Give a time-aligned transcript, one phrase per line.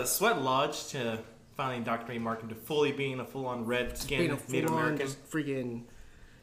[0.00, 1.18] the Sweat Lodge to
[1.56, 4.98] finally indoctrinate Mark into fully being a full-on red skinned Native American.
[4.98, 5.82] just freaking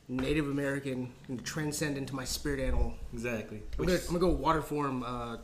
[0.08, 2.94] Native American and transcend into my spirit animal.
[3.14, 3.64] Exactly.
[3.80, 5.38] I'm Which gonna, I'm gonna go water form uh,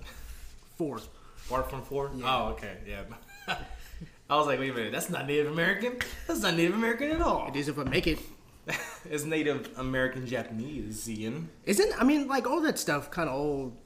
[0.78, 1.00] four.
[1.50, 2.12] Water from four?
[2.16, 2.24] Yeah.
[2.26, 3.04] Oh, okay, yeah.
[4.30, 5.98] I was like, wait a minute, that's not Native American.
[6.28, 7.48] That's not Native American at all.
[7.48, 8.20] It is if I make it.
[9.10, 11.50] it's Native American Japanese, Ian.
[11.66, 13.78] Isn't I mean like all that stuff kind of old.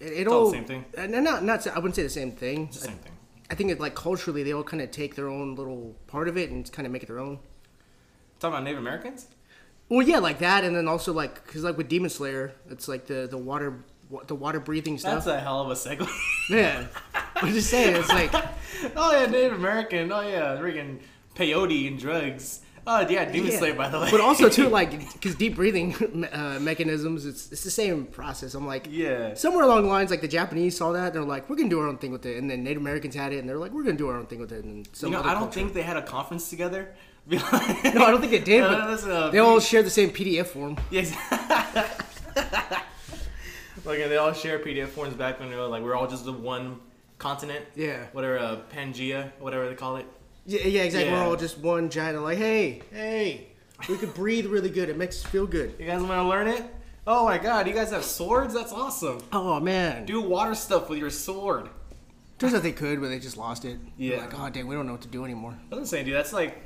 [0.00, 0.84] It, it all all the same thing.
[0.98, 1.66] Uh, no, not not.
[1.68, 2.64] I wouldn't say the same thing.
[2.64, 3.12] It's the same thing.
[3.50, 6.36] I think it like culturally they all kind of take their own little part of
[6.36, 7.40] it and kind of make it their own.
[8.38, 9.26] Talking about Native Americans?
[9.88, 13.06] Well, yeah, like that, and then also like because like with Demon Slayer, it's like
[13.06, 13.84] the the water
[14.26, 15.24] the water breathing stuff.
[15.24, 16.08] That's a hell of a segue.
[16.50, 16.86] yeah,
[17.36, 18.32] I'm just saying it's like
[18.96, 20.12] oh yeah, Native American.
[20.12, 21.00] Oh yeah, freaking
[21.34, 22.60] peyote and drugs.
[22.86, 23.58] Oh yeah, Demon yeah.
[23.58, 24.10] Slayer by the way.
[24.10, 25.94] but also too like because deep breathing
[26.32, 28.54] uh, mechanisms, it's it's the same process.
[28.54, 29.34] I'm like yeah.
[29.34, 31.80] somewhere along the lines like the Japanese saw that and they're like we're gonna do
[31.80, 33.82] our own thing with it, and then Native Americans had it and they're like we're
[33.82, 35.82] gonna do our own thing with it, and You know, I don't culture- think they
[35.82, 36.94] had a conference together.
[37.26, 38.64] no, I don't think they did,
[39.32, 40.76] they all share the same PDF form.
[40.90, 41.14] Yes.
[43.84, 46.32] like they all share PDF forms back when they were like we're all just the
[46.32, 46.80] one
[47.18, 47.64] continent.
[47.76, 48.06] Yeah.
[48.12, 50.06] Whatever, uh, Pangea, whatever they call it.
[50.50, 51.10] Yeah, yeah, exactly.
[51.10, 51.22] Yeah.
[51.22, 52.20] We're all just one giant.
[52.22, 53.46] Like, hey, hey,
[53.88, 54.88] we could breathe really good.
[54.88, 55.74] It makes us feel good.
[55.78, 56.64] You guys want to learn it?
[57.06, 58.52] Oh my god, you guys have swords?
[58.52, 59.20] That's awesome.
[59.32, 61.68] Oh man, Do water stuff with your sword.
[62.38, 63.78] turns out they could, but they just lost it.
[63.98, 64.16] They're Yeah.
[64.18, 65.56] like, oh dang, we don't know what to do anymore.
[65.72, 66.58] I was saying, dude, that's like,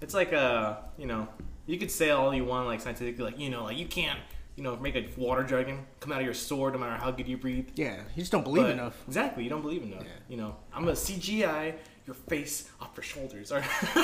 [0.00, 1.28] it's like a, you know,
[1.66, 4.18] you could say all you want, like scientifically, like you know, like you can't,
[4.56, 7.28] you know, make a water dragon come out of your sword no matter how good
[7.28, 7.68] you breathe.
[7.76, 8.96] Yeah, you just don't believe But- enough.
[9.06, 10.02] Exactly, you don't believe enough.
[10.02, 10.10] Yeah.
[10.28, 11.74] You know, I'm gonna CGI
[12.08, 13.52] your face off your shoulders.
[13.52, 13.62] Or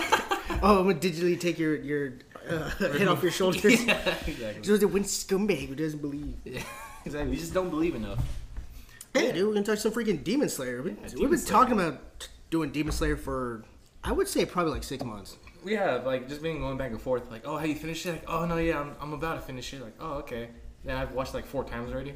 [0.63, 2.13] Oh, I'm gonna digitally take your your
[2.49, 3.65] uh, head off your shoulders.
[3.85, 4.63] yeah, exactly.
[4.63, 6.37] Just the one scumbag who doesn't believe.
[6.45, 6.63] Yeah,
[7.05, 7.33] exactly.
[7.33, 8.19] You just don't believe enough.
[9.15, 10.83] Hey, dude, we're gonna touch some freaking Demon Slayer.
[10.83, 11.53] We, we've Demon been Slayer.
[11.53, 13.65] talking about doing Demon Slayer for,
[14.03, 15.37] I would say, probably like six months.
[15.65, 17.31] We have like just been going back and forth.
[17.31, 18.13] Like, oh, have you finished it?
[18.13, 19.81] Like, oh no, yeah, I'm, I'm about to finish it.
[19.81, 20.49] Like, oh, okay.
[20.85, 22.15] Then I've watched like four times already.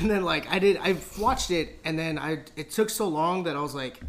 [0.00, 3.44] And then like I did, I've watched it, and then I it took so long
[3.44, 4.00] that I was like,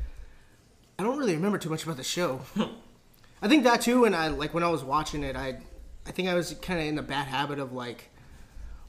[1.01, 2.41] I don't really remember too much about the show.
[3.41, 5.57] I think that too, and I like when I was watching it, I
[6.05, 8.11] I think I was kind of in the bad habit of like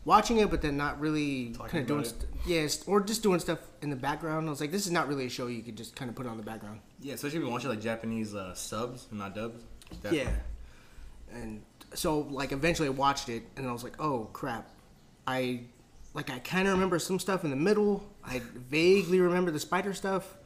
[0.04, 3.60] watching it, but then not really kind of doing st- yes, or just doing stuff
[3.80, 4.46] in the background.
[4.46, 6.26] I was like, this is not really a show you could just kind of put
[6.26, 6.80] on the background.
[7.00, 9.64] Yeah, especially if you watch it like Japanese uh, subs and not dubs.
[10.10, 10.28] Yeah.
[11.32, 11.62] And
[11.94, 14.68] so like eventually I watched it and I was like, "Oh crap."
[15.26, 15.62] I
[16.12, 18.06] like I kind of remember some stuff in the middle.
[18.22, 20.36] I vaguely remember the spider stuff.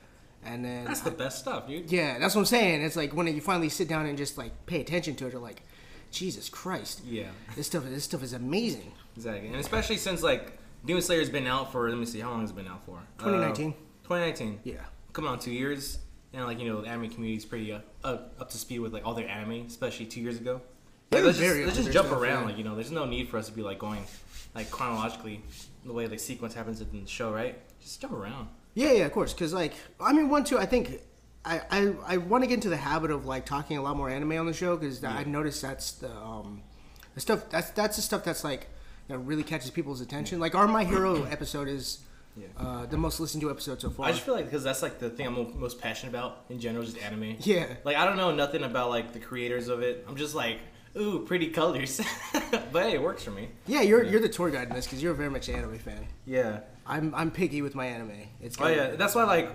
[0.47, 1.91] And then That's the best stuff, dude.
[1.91, 2.83] Yeah, that's what I'm saying.
[2.83, 5.41] It's like when you finally sit down and just like pay attention to it, you're
[5.41, 5.63] like,
[6.11, 8.93] "Jesus Christ." Yeah, This stuff this stuff is amazing.
[9.17, 9.49] exactly.
[9.49, 12.51] And especially since like Demon Slayer's been out for let me see how long has
[12.51, 13.01] it been out for?
[13.19, 13.71] 2019.
[13.71, 13.73] Uh,
[14.05, 14.61] 2019.
[14.63, 14.77] Yeah.
[15.13, 15.99] Coming on two years,
[16.33, 19.05] and like you know, the anime community's pretty uh, up, up to speed with like
[19.05, 20.61] all their anime, especially two years ago.
[21.11, 22.47] Like, let's just, let's just jump stuff, around, yeah.
[22.47, 24.05] like you know, there's no need for us to be like going
[24.55, 25.43] like chronologically
[25.85, 27.59] the way the sequence happens in the show, right?
[27.81, 28.49] Just jump around.
[28.77, 29.33] Yeah, yeah, of course.
[29.33, 30.59] Because like, I mean, one, two.
[30.59, 31.01] I think
[31.45, 34.09] I I, I want to get into the habit of like talking a lot more
[34.11, 36.63] anime on the show because I've noticed that's the um
[37.15, 38.69] the stuff that's that's the stuff that's like
[39.09, 40.39] you know, really catches people's attention.
[40.41, 42.01] Like our My Hero episode is
[42.37, 42.49] Yeah.
[42.59, 44.07] uh, the most listened to episode so far.
[44.09, 46.85] I just feel like because that's like the thing I'm most passionate about in general,
[46.85, 47.37] just anime.
[47.41, 47.67] Yeah.
[47.85, 50.05] Like I don't know nothing about like the creators of it.
[50.07, 50.59] I'm just like,
[50.99, 51.99] ooh, pretty colors.
[52.73, 53.49] but hey, it works for me.
[53.67, 56.07] yeah, you're you're the tour guide in this because you're very much an anime fan.
[56.27, 56.61] Yeah.
[56.87, 58.13] I'm I'm picky with my anime.
[58.41, 58.91] It's Oh yeah.
[58.91, 59.51] That's why like,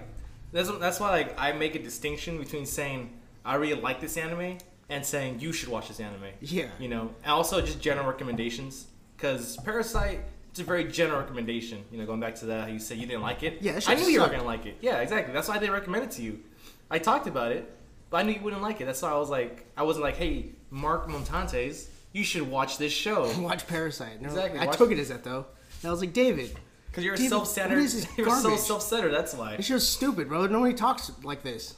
[0.52, 4.58] that's that's why like I make a distinction between saying I really like this anime
[4.90, 6.24] and saying you should watch this anime.
[6.42, 6.68] Yeah.
[6.80, 10.20] You know, and also just general recommendations because Parasite.
[10.52, 11.86] It's a very general recommendation.
[11.94, 13.60] You know, going back to that, you said you didn't like it.
[13.62, 14.80] Yeah, I knew you were gonna like it.
[14.82, 15.34] Yeah, exactly.
[15.34, 16.42] That's why I didn't recommend it to you.
[16.90, 17.74] I talked about it,
[18.10, 18.86] but I knew you wouldn't like it.
[18.86, 22.92] That's why I was like, I wasn't like, hey, Mark Montantes, you should watch this
[22.92, 23.32] show.
[23.40, 24.22] watch Parasite.
[24.22, 25.46] No, Exactly, I watch- took it as that though.
[25.82, 26.54] And I was like, David,
[26.92, 27.76] Because you're a David, self-centered.
[27.76, 29.12] what is this You're so self-centered.
[29.12, 29.56] That's why.
[29.56, 30.46] this show's stupid, bro.
[30.48, 31.76] Nobody talks like this.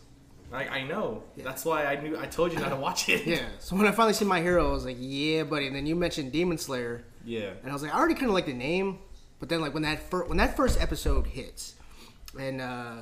[0.51, 1.23] I, I know.
[1.37, 2.17] That's why I knew.
[2.19, 3.25] I told you not to watch it.
[3.25, 3.45] Yeah.
[3.59, 5.67] So when I finally see My Hero, I was like, yeah, buddy.
[5.67, 7.03] And then you mentioned Demon Slayer.
[7.25, 7.51] Yeah.
[7.61, 8.99] And I was like, I already kind of like the name,
[9.39, 11.75] but then like when that fir- when that first episode hits,
[12.39, 12.97] and uh,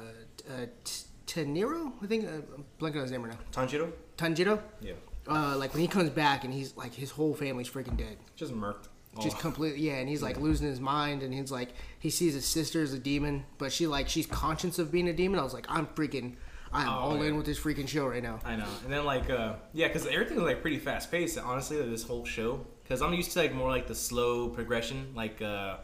[0.49, 3.61] uh, T- Taniro, I think uh, I'm blanking on his name right now.
[3.63, 3.91] Tanjiro.
[4.17, 4.61] Tanjiro.
[4.81, 4.93] Yeah.
[5.27, 8.53] Uh, like when he comes back and he's like his whole family's freaking dead, Just
[8.53, 8.87] murked.
[9.19, 9.39] Just Oh.
[9.39, 12.81] completely yeah, and he's like losing his mind, and he's like he sees his sister
[12.81, 15.39] as a demon, but she like she's conscious of being a demon.
[15.39, 16.35] I was like, I'm freaking,
[16.71, 17.25] I'm Oh, all yeah.
[17.29, 18.39] in with this freaking show right now.
[18.45, 18.67] I know.
[18.85, 21.37] And then like, uh, yeah, because everything was like pretty fast paced.
[21.37, 22.65] Honestly, like, this whole show.
[22.83, 25.11] Because I'm used to like more like the slow progression.
[25.15, 25.77] Like, uh,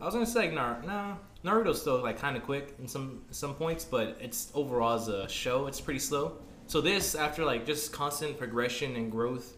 [0.00, 3.22] I was gonna say like Nar- no, Naruto's still like kind of quick in some
[3.30, 6.38] some points, but it's overall as a show, it's pretty slow.
[6.68, 9.55] So this, after like just constant progression and growth,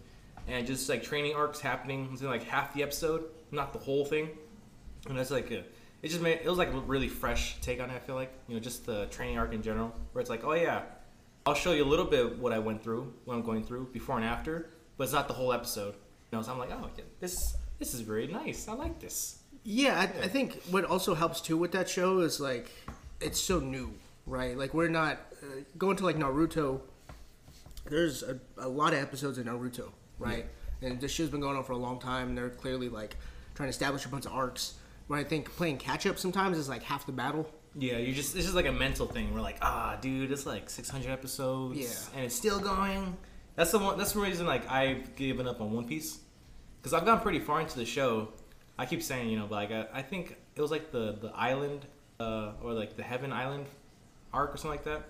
[0.48, 4.30] and just like training arcs happening within like half the episode, not the whole thing,
[5.08, 5.58] and that's like a,
[6.02, 7.94] it just made it was like a really fresh take on it.
[7.94, 10.54] I feel like you know just the training arc in general, where it's like, oh
[10.54, 10.82] yeah,
[11.46, 14.16] I'll show you a little bit what I went through, what I'm going through before
[14.16, 15.94] and after, but it's not the whole episode.
[16.30, 18.68] You know, so I'm like, oh, yeah, this this is very nice.
[18.68, 19.38] I like this.
[19.64, 22.70] Yeah, I, I think what also helps too with that show is like
[23.20, 23.92] it's so new,
[24.26, 24.56] right?
[24.56, 26.80] Like we're not uh, going to like Naruto.
[27.86, 30.46] There's a, a lot of episodes of Naruto, right?
[30.82, 32.28] And this show's been going on for a long time.
[32.28, 33.16] And they're clearly like
[33.54, 34.74] trying to establish a bunch of arcs.
[35.08, 37.48] Where I think playing catch up sometimes is like half the battle.
[37.78, 39.32] Yeah, you just this is like a mental thing.
[39.32, 42.16] We're like, ah, dude, it's like 600 episodes, Yeah.
[42.16, 43.16] and it's still going.
[43.56, 43.96] That's the one.
[43.96, 46.18] That's the reason like I've given up on One Piece
[46.80, 48.28] because I've gone pretty far into the show.
[48.78, 51.86] I keep saying, you know, like I, I think it was like the the island
[52.20, 53.66] uh, or like the Heaven Island
[54.32, 55.02] arc or something like that,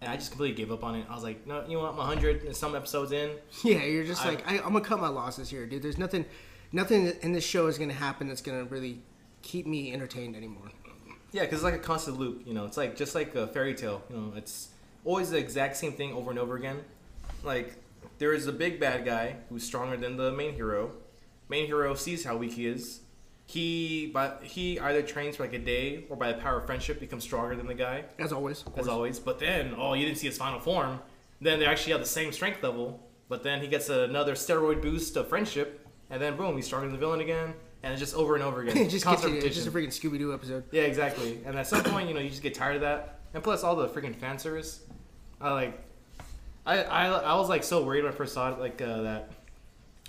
[0.00, 1.06] and I just completely gave up on it.
[1.08, 3.30] I was like, no, you know what, I'm 100 and some episodes in.
[3.64, 5.82] Yeah, you're just I- like I, I'm gonna cut my losses here, dude.
[5.82, 6.24] There's nothing,
[6.72, 9.00] nothing in this show is gonna happen that's gonna really
[9.42, 10.70] keep me entertained anymore.
[11.32, 12.42] Yeah, because it's like a constant loop.
[12.46, 14.02] You know, it's like just like a fairy tale.
[14.10, 14.68] You know, it's
[15.04, 16.80] always the exact same thing over and over again.
[17.44, 17.74] Like
[18.18, 20.92] there is a big bad guy who's stronger than the main hero.
[21.48, 23.00] Main hero sees how weak he is.
[23.50, 27.00] He, but he either trains for like a day or by the power of friendship
[27.00, 28.64] becomes stronger than the guy, As always.
[28.76, 29.18] as always.
[29.18, 31.00] But then, oh, you didn't see his final form.
[31.40, 33.00] Then they actually have the same strength level.
[33.28, 36.92] But then he gets another steroid boost of friendship, and then boom, he's stronger than
[36.94, 37.54] the villain again.
[37.82, 38.76] And it's just over and over again.
[38.76, 40.62] it just gets you, it's just a freaking Scooby Doo episode.
[40.70, 41.40] Yeah, exactly.
[41.44, 43.18] And at some point, you know, you just get tired of that.
[43.34, 44.80] And plus, all the freaking fan service.
[45.40, 45.82] I like.
[46.66, 49.32] I, I, I was like so worried when I first saw it, like uh, that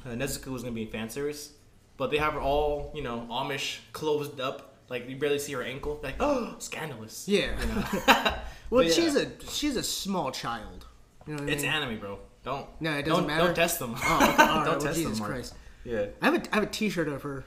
[0.05, 1.53] uh, Nezuko was gonna be in fan service,
[2.01, 5.61] but they have her all you know Amish closed up, like you barely see her
[5.61, 5.99] ankle.
[6.01, 7.27] Like oh, scandalous.
[7.27, 7.51] Yeah.
[7.61, 8.33] You know?
[8.71, 8.91] Well, yeah.
[8.91, 10.87] she's a she's a small child.
[11.27, 11.75] You know what It's I mean?
[11.75, 12.19] anime, bro.
[12.43, 12.67] Don't.
[12.79, 13.45] No, it doesn't don't, matter.
[13.47, 13.95] Don't test them.
[13.97, 15.27] Oh, okay, right, don't well, test Jesus them.
[15.27, 15.53] Christ.
[15.83, 16.05] Yeah.
[16.21, 17.43] I have a I have a T-shirt of her.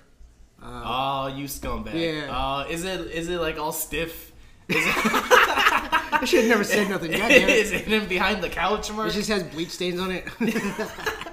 [0.62, 1.94] Oh, you scumbag.
[1.94, 2.30] Yeah.
[2.30, 4.32] Uh, is it is it like all stiff?
[4.68, 7.10] Is it, I should have never said nothing.
[7.10, 7.90] God damn is it.
[7.90, 9.08] it behind the couch, Mark?
[9.08, 11.24] It just has bleach stains on it.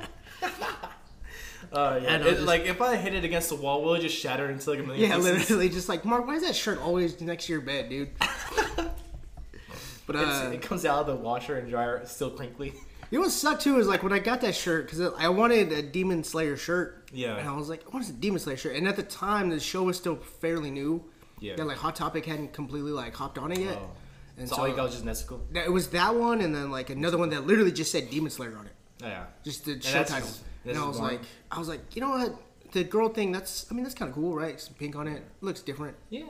[1.72, 2.12] Uh, yeah.
[2.14, 4.50] I It- just- like if I hit it against the wall, will it just shatter
[4.50, 5.32] into like a million yeah, pieces?
[5.32, 6.28] literally, just like Mark.
[6.28, 8.10] Why is that shirt always next to your bed, dude?
[10.08, 12.74] but uh, it comes out of the washer and dryer, still crinkly.
[13.10, 15.72] You know what sucked too is like when I got that shirt because I wanted
[15.74, 17.10] a Demon Slayer shirt.
[17.12, 17.36] Yeah.
[17.38, 18.76] And I was like, what is a Demon Slayer shirt?
[18.76, 21.04] And at the time, the show was still fairly new.
[21.40, 21.54] Yeah.
[21.58, 23.78] And like Hot Topic hadn't completely like hopped on it yet.
[23.82, 23.90] Oh.
[24.38, 26.90] And So, all you got was just that- it was that one, and then like
[26.90, 28.72] another one that literally just said Demon Slayer on it,
[29.04, 29.26] Oh, yeah.
[29.44, 30.28] just the show title.
[30.28, 31.18] just- and that's I was boring.
[31.18, 32.36] like, I was like, you know what?
[32.72, 34.60] The girl thing, that's I mean that's kind of cool, right?
[34.60, 35.96] Some pink on it, looks different.
[36.10, 36.24] Yeah.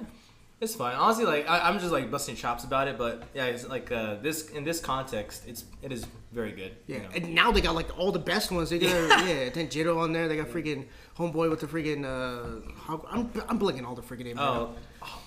[0.60, 0.96] It's fine.
[0.96, 4.18] Honestly, like I, I'm just like busting chops about it, but yeah, it's like uh,
[4.22, 6.74] this in this context, it's it is very good.
[6.86, 7.10] Yeah, you know.
[7.16, 8.70] and now they got like all the best ones.
[8.70, 8.90] They got
[9.28, 10.28] yeah, then Jitto on there.
[10.28, 10.86] They got freaking
[11.18, 12.06] homeboy with the freaking.
[12.06, 14.38] Uh, Hog- I'm I'm blinking all the freaking names.
[14.38, 14.48] right.
[14.48, 14.76] Oh,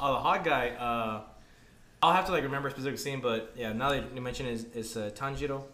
[0.01, 0.69] oh, the hot guy.
[0.71, 1.23] Uh,
[2.01, 4.67] I'll have to like remember a specific scene, but yeah, now that you mention is
[4.73, 5.65] it's uh, Tanjiro,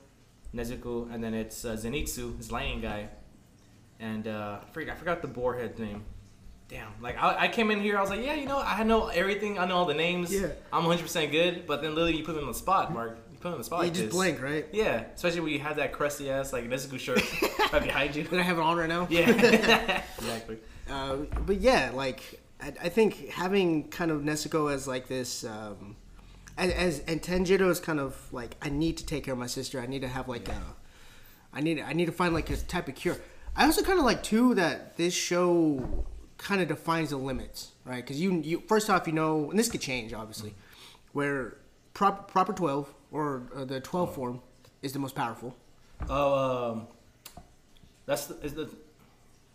[0.55, 3.09] Nezuko, and then it's uh, Zenitsu, his lightning guy,
[4.01, 6.05] and uh, I forgot I forgot the boarhead name.
[6.69, 9.09] Damn, like I, I came in here, I was like, yeah, you know, I know
[9.09, 10.33] everything, I know all the names.
[10.33, 10.49] Yeah.
[10.73, 13.19] I'm 100 percent good, but then literally you put me on the spot, Mark.
[13.33, 13.81] You put me on the spot.
[13.81, 14.15] you like just this.
[14.15, 14.67] blank, right?
[14.73, 17.23] Yeah, especially when you have that crusty ass like Nezuko shirt
[17.73, 18.23] right behind you.
[18.23, 19.09] That I have it on right now.
[19.11, 19.29] Yeah,
[20.19, 20.59] exactly.
[20.89, 25.97] Uh, but yeah, like I, I think having kind of Nezuko as like this, um,
[26.57, 29.49] as, as and Tanjiro is kind of like I need to take care of my
[29.49, 29.81] sister.
[29.81, 30.63] I need to have like a,
[31.53, 33.17] I need I need to find like a type of cure.
[33.57, 36.05] I also kind of like too that this show
[36.39, 37.97] kind of defines the limits, right?
[38.05, 40.55] Because you you first off you know, and this could change obviously,
[41.13, 41.59] where
[41.95, 44.41] prop, proper twelve or uh, the twelve form
[44.83, 45.55] is the most powerful.
[46.09, 46.87] Oh, um,
[48.07, 48.71] that's the, is the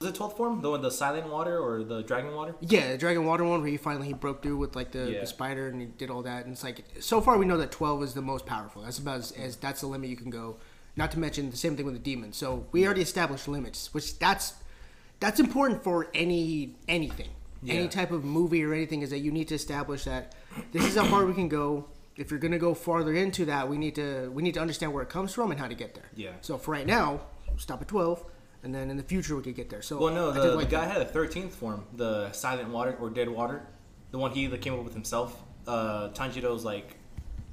[0.02, 2.54] is it twelfth form the one the silent water or the dragon water?
[2.60, 5.20] Yeah, the Dragon Water one where he finally he broke through with like the, Yeah.
[5.22, 7.72] the spider and he did all that and it's like so far we know that
[7.72, 8.84] twelve is the most powerful.
[8.84, 10.58] That's about as, as that's the limit you can go.
[10.98, 12.32] Not to mention the same thing with the demon.
[12.34, 14.54] So we already established limits, which that's
[15.20, 17.30] that's important for any anything.
[17.68, 20.36] Any type of movie or anything is that you need to establish that
[20.72, 21.88] this is how far we can go.
[22.16, 25.02] If you're gonna go farther into that, we need to we need to understand where
[25.02, 26.06] it comes from and how to get there.
[26.16, 26.34] Yeah.
[26.42, 27.22] So for right now,
[27.58, 28.24] stop at twelve,
[28.64, 29.82] and then in the future we could get there.
[29.82, 33.10] So Well, no, the, did the guy had a thirteenth form, the silent water or
[33.10, 33.64] dead water,
[34.12, 35.42] the one he that came up with himself.
[35.68, 36.98] Uh, Tanjiro's like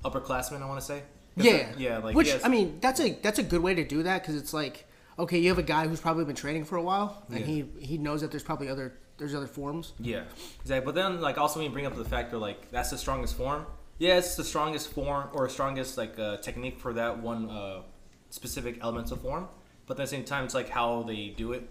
[0.04, 1.02] upperclassman, I want to say.
[1.36, 4.02] Yeah, yeah, like which has- I mean, that's a that's a good way to do
[4.02, 4.86] that because it's like
[5.18, 7.46] okay, you have a guy who's probably been training for a while, and Yeah.
[7.46, 9.92] he he knows that there's probably other there's other forms.
[10.00, 10.24] Yeah,
[10.62, 10.84] exactly.
[10.84, 13.36] But then, like, also when you bring up the fact that like that's the strongest
[13.36, 13.66] form.
[13.98, 17.82] Yeah, it's the strongest form or strongest like uh, technique for that one uh,
[18.30, 19.48] specific elemental form.
[19.86, 21.68] But at the same time, it's like how they do it,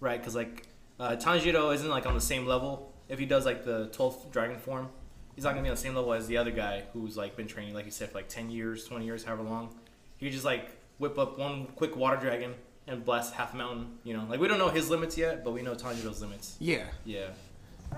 [0.00, 0.18] right?
[0.18, 0.66] Because like
[0.98, 2.94] uh, Tanjiro isn't like on the same level.
[3.08, 4.88] If he does like the 12th dragon form,
[5.34, 7.46] he's not gonna be on the same level as the other guy who's like been
[7.46, 9.74] training, like you said, for like 10 years, 20 years, however long.
[10.16, 12.54] He could just like whip up one quick water dragon
[12.86, 13.98] and blast half a mountain.
[14.04, 16.56] You know, like we don't know his limits yet, but we know Tanjiro's limits.
[16.60, 17.28] Yeah, Yeah.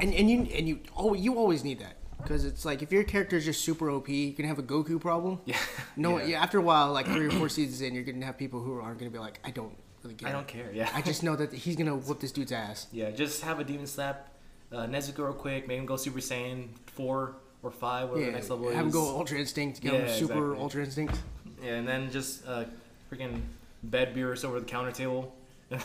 [0.01, 3.05] and and you and you oh you always need that because it's like if your
[3.05, 5.41] character is just super OP, you can have a Goku problem.
[5.45, 5.57] Yeah.
[5.97, 6.25] No, Yeah.
[6.27, 6.43] yeah.
[6.43, 8.99] After a while, like three or four seasons in, you're gonna have people who aren't
[8.99, 10.29] gonna be like, I don't really care.
[10.29, 10.71] I don't care.
[10.73, 10.89] Yeah.
[10.95, 12.87] I just know that he's gonna whoop this dude's ass.
[12.93, 14.29] Yeah, just have a demon slap
[14.73, 18.33] uh, Nezuko real quick, make him go Super Saiyan four or five, whatever Yeah, the
[18.39, 18.75] next level is.
[18.75, 20.63] have him go Ultra Instinct, get him Yeah, super exactly.
[20.63, 21.19] Ultra Instinct.
[21.63, 22.65] Yeah, and then just uh,
[23.13, 23.41] freaking
[23.83, 25.35] bed Beerus over the counter table.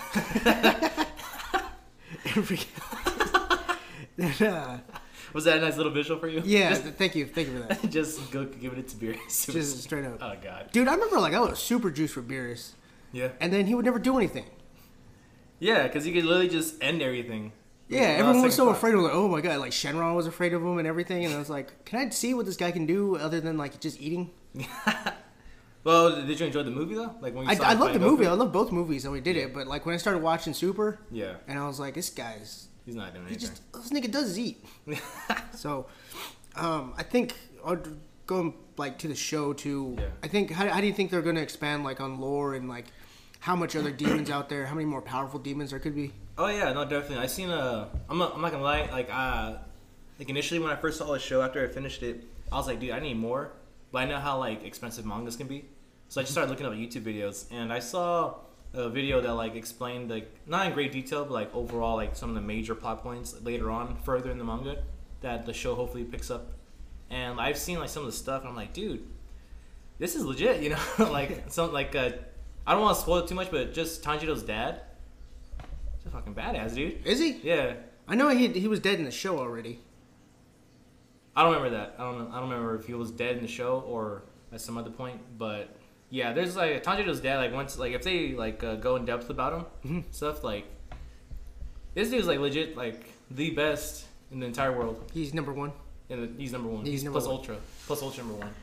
[4.17, 4.79] Then, uh,
[5.33, 6.41] Was that a nice little visual for you?
[6.45, 7.89] yeah, Just, th- thank you, thank you for that.
[7.89, 9.51] just go give it to Beerus.
[9.51, 10.69] Just straight up, oh god.
[10.71, 10.87] dude.
[10.87, 12.71] I remember like I was super juiced for Beerus,
[13.11, 13.29] Yeah.
[13.39, 14.45] and then he would never do anything.
[15.59, 17.51] Yeah, because he could literally just end everything.
[17.91, 20.53] Yeah, everyone was so second afraid of like, oh my god, like Shenron was afraid
[20.53, 22.85] of him and everything, and I was like, can I see what this guy can
[22.85, 24.31] do other than like just eating?
[25.83, 27.15] Well, did you enjoy the movie though?
[27.21, 28.27] Like when you I, saw I love the movie.
[28.27, 30.99] I love both movies and we did it, but like when I started watching Super,
[31.09, 33.49] Yeah, and I was like, this guy's he's not doing he anything.
[33.49, 34.63] just this nigga does eat.
[35.55, 35.87] so,
[36.55, 37.33] um, I think
[38.27, 39.95] going like to the show too.
[39.97, 40.05] Yeah.
[40.23, 42.85] I think how, how do you think they're gonna expand like on lore and like
[43.41, 44.67] how much other demons out there?
[44.67, 46.13] How many more powerful demons there could be?
[46.37, 47.17] Oh yeah, no, definitely.
[47.17, 47.89] I seen a.
[48.07, 48.87] I'm not, I'm not gonna lie.
[48.91, 49.55] Like, uh,
[50.19, 52.79] like initially when I first saw the show after I finished it, I was like,
[52.79, 53.51] dude, I need more.
[53.91, 55.65] But I know how like expensive mangas can be,
[56.07, 58.35] so I just started looking up YouTube videos, and I saw
[58.73, 62.29] a video that like explained like not in great detail, but like overall like some
[62.29, 64.83] of the major plot points later on further in the manga
[65.21, 66.53] that the show hopefully picks up.
[67.09, 69.03] And I've seen like some of the stuff, and I'm like, dude,
[69.97, 70.61] this is legit.
[70.61, 70.79] You know,
[71.11, 72.11] like some like uh,
[72.65, 74.81] I don't want to spoil it too much, but just Tanjiro's dad.
[75.97, 77.05] He's a fucking badass, dude.
[77.05, 77.39] Is he?
[77.43, 77.73] Yeah,
[78.07, 79.79] I know he he was dead in the show already.
[81.35, 81.95] I don't remember that.
[81.97, 82.27] I don't know.
[82.31, 85.19] I don't remember if he was dead in the show or at some other point.
[85.37, 85.75] But
[86.09, 87.37] yeah, there's like Tanjiro's dad.
[87.37, 89.99] Like once, like if they like uh, go in depth about him Mm-hmm.
[90.11, 90.65] stuff, like
[91.93, 95.09] this dude's like legit, like the best in the entire world.
[95.13, 95.71] He's number one.
[96.09, 96.85] And he's number one.
[96.85, 97.37] He's number plus one.
[97.37, 98.53] Plus ultra, plus ultra number one.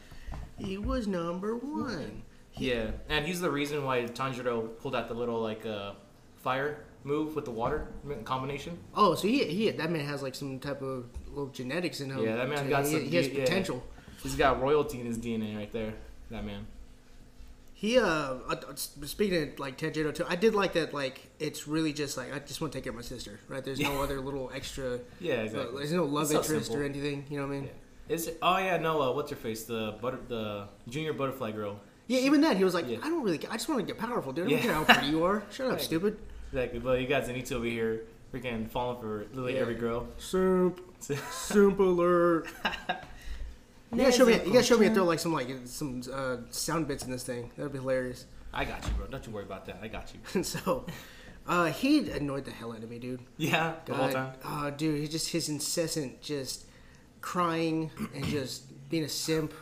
[0.58, 2.22] He was number one.
[2.58, 5.92] Yeah, and he's the reason why Tanjiro pulled out the little like uh,
[6.36, 7.88] fire move with the water
[8.24, 8.78] combination.
[8.94, 12.24] Oh, so he he that man has like some type of little genetics in him.
[12.24, 13.04] Yeah, that man got he, some.
[13.04, 13.40] he has yeah.
[13.40, 13.82] potential.
[14.22, 15.94] He's got royalty in his DNA right there.
[16.30, 16.66] That man.
[17.74, 20.92] He uh, uh, speaking of like Tanjiro too, I did like that.
[20.92, 23.64] Like it's really just like I just want to take care of my sister, right?
[23.64, 24.98] There's no other little extra.
[25.20, 25.76] Yeah, uh, exactly.
[25.78, 26.82] there's no love so interest simple.
[26.82, 27.26] or anything.
[27.30, 27.64] You know what I mean?
[27.64, 28.14] Yeah.
[28.14, 29.00] Is it, oh yeah, no.
[29.00, 29.64] Uh, what's her face?
[29.64, 31.78] The butter, the junior butterfly girl.
[32.08, 32.98] Yeah, even then he was like, Yeah.
[33.02, 33.38] I don't really.
[33.38, 33.50] Care.
[33.52, 34.46] I just want to get powerful, dude.
[34.46, 34.64] I don't Yeah.
[34.64, 35.42] care how pretty you are.
[35.52, 35.80] Shut up, Right.
[35.80, 36.18] stupid.
[36.52, 36.80] Exactly.
[36.80, 38.02] But you got Zenitsu over here,
[38.34, 39.60] freaking falling for literally Yeah.
[39.60, 40.08] every girl.
[40.18, 40.80] Simp,
[41.30, 42.48] simp alert.
[43.90, 44.34] You gotta show me.
[44.34, 47.22] You gotta show me and throw like some like some uh, sound bits in this
[47.24, 47.50] thing.
[47.56, 48.26] That'd be hilarious.
[48.52, 49.06] I got you, bro.
[49.06, 49.78] Don't you worry about that.
[49.82, 50.20] I got you.
[50.34, 50.84] And so,
[51.46, 53.20] uh, he annoyed the hell out of me, dude.
[53.38, 54.66] Yeah, the whole God, time.
[54.66, 56.66] Oh, dude, he just his incessant just
[57.22, 59.54] crying and just being a simp.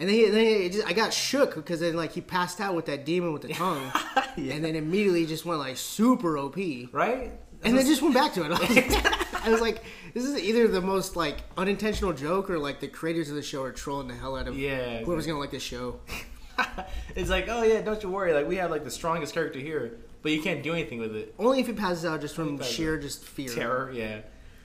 [0.00, 2.74] And then, he, then he just, I got shook because then like he passed out
[2.76, 3.90] with that demon with the tongue,
[4.36, 4.54] Yeah.
[4.54, 6.56] and then immediately just went like super OP,
[6.92, 7.32] Right?
[7.64, 8.52] and then just went back to it.
[8.52, 9.82] I was, like, I was like,
[10.14, 13.62] this is either the most like unintentional joke or like the creators of the show
[13.64, 15.98] are trolling the hell out of Yeah, whoever's gonna like this show.
[17.16, 18.32] it's like, oh yeah, don't you worry.
[18.32, 21.34] Like we have like the strongest character here, but you can't do anything with it.
[21.38, 23.48] Only if he passes out just from sheer just fear.
[23.48, 24.20] Terror, yeah.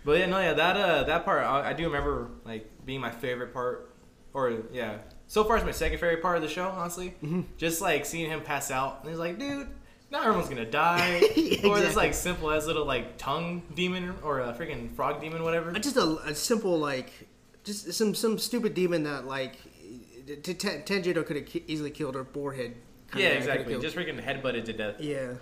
[0.06, 3.10] But yeah, no, yeah, that uh, that part I, I do remember like being my
[3.12, 3.90] favorite part,
[4.34, 7.10] or yeah, so far it's my second favorite part of the show, honestly.
[7.24, 7.42] Mm-hmm.
[7.58, 9.68] Just like seeing him pass out, and he's like, dude,
[10.12, 14.42] not everyone's gonna die, Yeah, or this like simple as little like tongue demon or
[14.42, 15.72] a freaking frog demon, whatever.
[15.74, 17.12] just a, a simple like
[17.64, 19.56] just some some stupid demon that like
[20.28, 22.74] t- t- Tanjiro could have ki- easily killed or Boarhead.
[23.16, 23.80] Yeah, exactly.
[23.80, 25.34] Just freaking headbutted to death, yeah,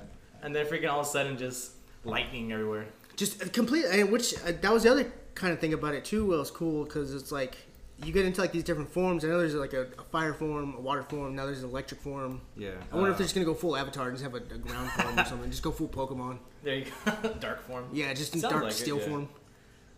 [0.41, 1.71] and then freaking all of a sudden just
[2.03, 2.85] lightning everywhere.
[3.15, 3.85] just a complete.
[3.85, 6.25] And which uh, that was the other kind of thing about it too.
[6.25, 7.55] Well, was cool because it's like
[8.03, 9.23] you get into like these different forms.
[9.23, 11.35] I know there's like a, a fire form, a water form.
[11.35, 12.41] Now there's an electric form.
[12.57, 12.71] Yeah.
[12.91, 14.57] I wonder uh, if they're just gonna go full Avatar and just have a, a
[14.57, 15.49] ground form or something.
[15.51, 16.39] Just go full Pokemon.
[16.63, 17.33] there you go.
[17.39, 17.85] dark form.
[17.93, 19.07] Yeah, just in Sounds dark like it, steel yeah.
[19.07, 19.29] form.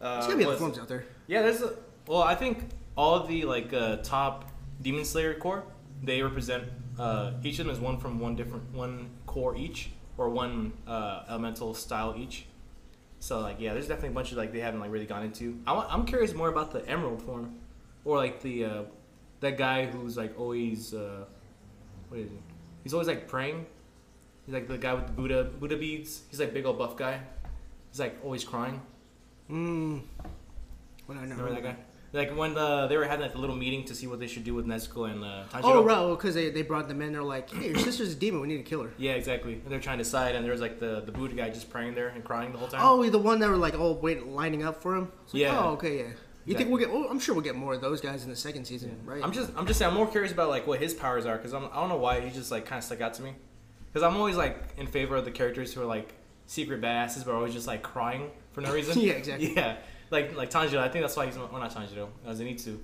[0.02, 1.06] Uh, There's gotta be other what's- forms out there.
[1.28, 1.74] Yeah, there's a.
[2.08, 4.50] Well, I think all of the like uh, top
[4.82, 5.64] Demon Slayer Corps,
[6.02, 6.66] they represent.
[7.00, 11.24] Uh, each of them is one from one different one core each, or one uh,
[11.30, 12.46] elemental style each.
[13.20, 15.58] So like yeah, there's definitely a bunch of like they haven't like really gone into.
[15.66, 17.56] I, I'm curious more about the emerald form,
[18.06, 18.82] or like the uh,
[19.40, 21.26] that guy who's like always uh,
[22.10, 22.38] what is he?
[22.84, 23.66] He's always like praying.
[24.46, 26.24] He's like the guy with the Buddha Buddha beads.
[26.30, 27.20] He's like big old buff guy.
[27.92, 28.82] He's like always crying.
[29.50, 30.02] Mm.
[31.06, 31.36] What I know.
[31.36, 31.76] Remember that guy?
[32.14, 34.44] Like when the, they were having like a little meeting to see what they should
[34.44, 35.64] do with Nezuko and uh, Tanjiro.
[35.64, 36.16] Oh, right.
[36.16, 37.12] Because they, they brought them in.
[37.12, 38.40] They're like, hey, your sister's a demon.
[38.42, 38.92] We need to kill her.
[39.00, 39.54] Yeah, exactly.
[39.54, 41.96] And they're trying to decide, and there was like the the Buddha guy just praying
[41.96, 42.82] there and crying the whole time.
[42.84, 45.12] Oh, the one that were like all wait lining up for him.
[45.28, 45.60] Like, Yeah.
[45.60, 46.10] Oh, okay, yeah.
[46.46, 46.92] You think we'll get?
[46.92, 49.24] Well, I'm sure we'll get more of those guys in the second season, right?
[49.24, 51.54] I'm just I'm just saying I'm more curious about like what his powers are because
[51.54, 53.34] I'm I don't know why he just like kind of stuck out to me
[53.92, 56.14] because I'm always like in favor of the characters who are like
[56.46, 59.00] secret badasses but are always just like crying for no reason.
[59.00, 59.54] Yeah, exactly.
[59.56, 59.78] Yeah,
[60.12, 60.80] like like Tanjiro.
[60.80, 62.10] I think that's why he's well not Tanjiro.
[62.26, 62.78] Uh, Zenitsu.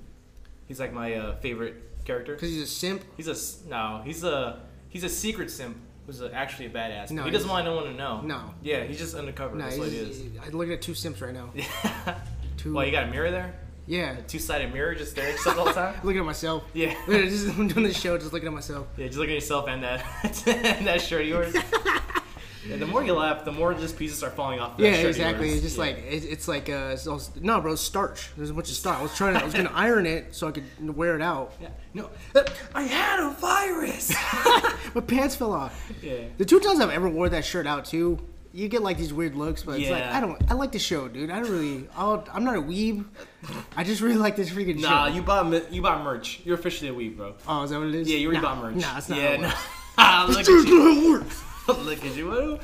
[0.68, 2.36] He's like my uh, favorite character.
[2.36, 3.04] because he's a simp.
[3.18, 4.02] He's a s- no.
[4.06, 5.76] He's a he's a secret simp
[6.06, 7.12] who's a, actually a badass.
[7.12, 8.22] No, he doesn't want no one to know.
[8.22, 8.54] No.
[8.64, 9.56] Yeah, he's just undercover.
[9.56, 10.22] Nah, that's what it is.
[10.44, 11.52] I'm looking at two simps right now.
[12.60, 12.74] Two.
[12.74, 13.56] well, you got a mirror there.
[13.88, 14.18] yeah.
[14.18, 15.96] A two-sided mirror just staring at yourself all the time.
[16.04, 16.64] Looking at myself.
[16.74, 16.94] Yeah.
[17.08, 18.88] Just I'm doing the show, just looking at myself.
[18.98, 20.04] Yeah, just look at yourself and that
[20.48, 21.56] and that shirt of yours.
[22.68, 24.78] Yeah, the more you laugh, the more just pieces are falling off.
[24.78, 25.50] That Yeah, exactly.
[25.52, 25.84] It's just Yeah.
[25.86, 28.30] like it, it's like uh, it's all, no, bro, it's starch.
[28.38, 29.00] There's a bunch of starch.
[29.00, 31.54] I was trying to, I was gonna iron it so I could wear it out.
[31.62, 31.70] Yeah.
[31.94, 32.10] no,
[32.76, 34.14] I had a virus.
[34.94, 35.92] My pants fell off.
[36.04, 38.20] yeah, The two times I've ever wore that shirt out too,
[38.54, 40.18] you get like these weird looks, but it's like Yeah.
[40.18, 40.52] I don't.
[40.52, 41.30] I like the show, dude.
[41.30, 41.88] I don't really.
[41.96, 43.06] I'll, I'm not a weeb.
[43.76, 45.14] I just really like this freaking nah, show.
[45.16, 46.42] you bought you bought merch.
[46.44, 47.36] You're officially a weeb, bro.
[47.48, 48.10] Oh, is that what it is?
[48.10, 48.76] Yeah, you already nah, bought merch.
[48.82, 49.20] Nah, it's not.
[49.20, 49.68] Yeah, how it works.
[50.02, 50.82] Ah, look at you.
[50.82, 51.44] how it works.
[51.68, 52.28] Look at you.
[52.30, 52.60] What a,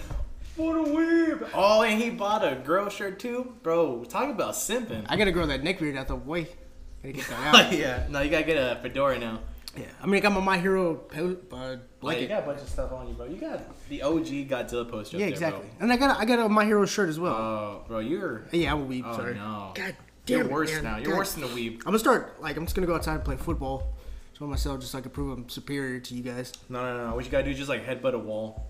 [0.55, 1.49] what a weeb.
[1.53, 4.03] Oh, and he bought a girl shirt too, bro.
[4.05, 5.05] Talk about simping.
[5.09, 6.47] I gotta grow that neck beard out the way.
[7.03, 7.73] Gotta get that out.
[7.73, 9.41] yeah, no, you gotta get a fedora now.
[9.77, 12.61] Yeah, I mean, I got my My Hero po- uh, Like, you got a bunch
[12.61, 13.25] of stuff on you, bro.
[13.25, 15.17] You got the OG Godzilla poster.
[15.17, 15.65] up Yeah, there, exactly.
[15.77, 15.83] Bro.
[15.83, 17.33] And I got a, I got a My Hero shirt as well.
[17.33, 18.43] Oh, bro, you're.
[18.51, 19.03] yeah, I'm a weeb.
[19.05, 19.33] Oh sorry.
[19.35, 19.71] no.
[19.75, 20.83] God damn You're it, worse man.
[20.83, 20.97] now.
[20.97, 21.17] You're God.
[21.17, 21.73] worse than a weeb.
[21.79, 23.93] I'm gonna start like I'm just gonna go outside and play football.
[24.37, 26.51] Show myself just so I can prove I'm superior to you guys.
[26.67, 27.15] No, no, no.
[27.15, 28.67] What you gotta do is just like headbutt a wall.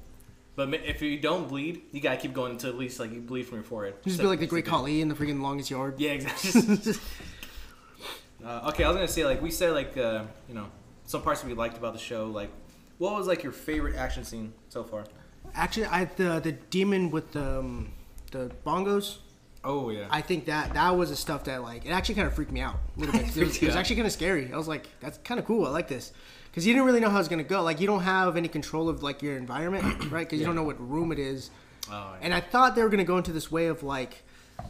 [0.55, 3.19] But ma- if you don't bleed, you gotta keep going until at least like you
[3.19, 3.95] bleed from your forehead.
[4.05, 5.95] Just be like the Great Khali in the freaking longest yard.
[5.99, 6.93] Yeah, exactly.
[8.45, 10.67] uh, okay, I was gonna say like we said like uh, you know
[11.05, 12.27] some parts we liked about the show.
[12.27, 12.49] Like,
[12.97, 15.05] what was like your favorite action scene so far?
[15.53, 17.91] Actually, I the the demon with the um,
[18.31, 19.17] the bongos.
[19.63, 20.07] Oh yeah.
[20.11, 22.61] I think that that was the stuff that like it actually kind of freaked me
[22.61, 23.25] out a little bit.
[23.35, 24.51] It was, it was actually kind of scary.
[24.53, 25.65] I was like, that's kind of cool.
[25.65, 26.11] I like this
[26.51, 27.63] because you didn't really know how it's gonna go.
[27.63, 30.27] Like you don't have any control of like your environment, right?
[30.27, 31.49] Because you don't know what room it is.
[31.89, 32.17] oh, yeah.
[32.21, 34.23] And I thought they were gonna go into this way of like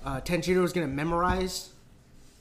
[0.04, 1.70] uh, Tanjiro was gonna memorize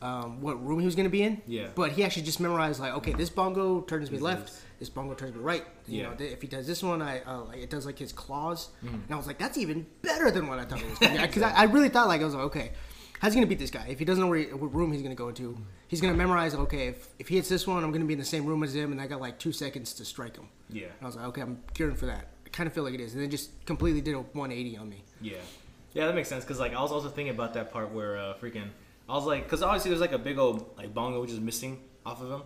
[0.02, 1.40] um, what room he was gonna be in.
[1.46, 1.68] Yeah.
[1.74, 5.34] But he actually just memorized like, okay, this bongo turns me left, this bongo turns
[5.34, 5.64] me right.
[5.86, 6.08] You Yeah.
[6.10, 8.68] Know, if he does this one, I uh, like, it does like his claws.
[8.82, 10.98] And I was like, that's even better than what I thought it was.
[10.98, 12.72] Because I, I really thought like I was like, okay,
[13.20, 13.86] how's he gonna beat this guy?
[13.88, 15.56] If he doesn't know where he, what room he's gonna go into,
[15.88, 16.54] he's gonna memorize.
[16.54, 18.74] Okay, if, if he hits this one, I'm gonna be in the same room as
[18.74, 20.48] him, and I got like two seconds to strike him.
[20.68, 20.84] yeah.
[20.86, 22.28] And I was like, okay, I'm gearing for that.
[22.44, 24.88] I kind of feel like it is, and then just completely did a 180 on
[24.90, 25.02] me.
[25.22, 25.38] Yeah,
[25.94, 26.44] yeah, that makes sense.
[26.44, 28.68] Cause like I was also thinking about that part where uh, freaking
[29.08, 31.82] I was like, cause obviously there's like a big old like bongo which is missing
[32.06, 32.42] off of him.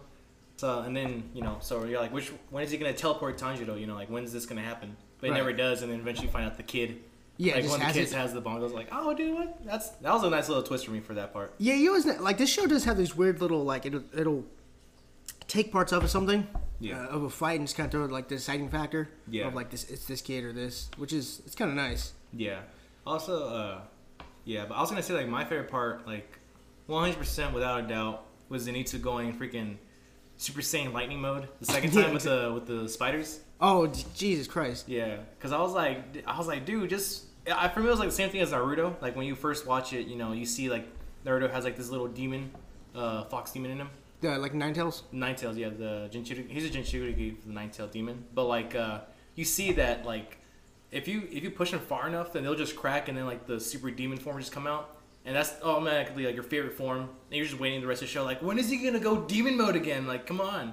[0.56, 3.78] So and then you know, so you're like, which when is he gonna teleport Tanjiro?
[3.80, 4.96] You know, like when's this gonna happen?
[5.20, 5.36] But it Right.
[5.38, 7.02] never does, and then eventually find out the kid.
[7.36, 8.16] Yeah, like one of the has kids it.
[8.16, 8.72] has the bongos.
[8.74, 9.64] Like, oh, dude, what?
[9.64, 11.54] That's that was a nice little twist for me for that part.
[11.58, 14.44] Yeah, you always like this show does have these weird little like it'll, it'll
[15.46, 16.46] take parts off of something,
[16.80, 17.00] Yeah.
[17.04, 19.46] uh, of a fight and just kind of throw like the deciding factor Yeah.
[19.46, 22.12] of like this it's this kid or this, which is it's kind of nice.
[22.32, 22.60] Yeah.
[23.06, 23.80] Also, uh,
[24.44, 26.37] yeah, but I was gonna say like my favorite part, like
[26.88, 29.76] 100% without a doubt, was Zenitsu going freaking
[30.36, 33.40] Super Saiyan Lightning mode the second Yeah, time with the with the spiders.
[33.60, 34.88] Oh Jesus Christ!
[34.88, 37.98] Yeah, because I was like, I was like, dude, just I, for me it was
[37.98, 39.00] like the same thing as Naruto.
[39.02, 40.86] Like when you first watch it, you know, you see like
[41.26, 42.50] Naruto has like this little demon,
[42.94, 43.90] uh, fox demon in him.
[44.20, 45.04] Yeah, like Nine Tails.
[45.12, 46.48] Nine Tails, yeah, the Jinchuriki.
[46.50, 48.24] He's a Jinchuriki, the Nine Tail demon.
[48.34, 49.00] But like, uh,
[49.34, 50.38] you see that like,
[50.90, 53.46] if you if you push them far enough, then they'll just crack, and then like
[53.46, 54.97] the super demon form just come out,
[55.28, 57.00] and that's oh, automatically like your favorite form.
[57.00, 59.20] And you're just waiting the rest of the show, like, when is he gonna go
[59.22, 60.06] demon mode again?
[60.06, 60.72] Like, come on,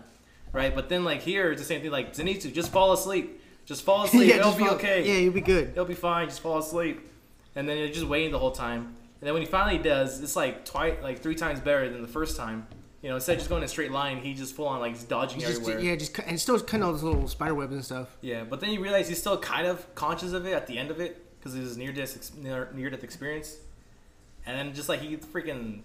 [0.53, 0.73] right?
[0.73, 1.91] But then like here, it's the same thing.
[1.91, 4.29] Like Zenitsu, just fall asleep, just fall asleep.
[4.29, 5.05] yeah, It'll be follow- okay.
[5.05, 5.69] Yeah, you'll be good.
[5.69, 6.27] It'll be fine.
[6.29, 7.01] Just fall asleep,
[7.55, 8.95] and then you're just waiting the whole time.
[9.21, 12.07] And then when he finally does, it's like twice, like three times better than the
[12.07, 12.67] first time.
[13.01, 14.93] You know, instead of just going in a straight line, he just full on like
[14.93, 15.79] he's dodging Just, everywhere.
[15.79, 18.17] yeah, just and still of all those little spider webs and stuff.
[18.21, 20.89] Yeah, but then you realize he's still kind of conscious of it at the end
[20.89, 23.57] of it because of his near death near near death experience,
[24.45, 25.81] and then just like he freaking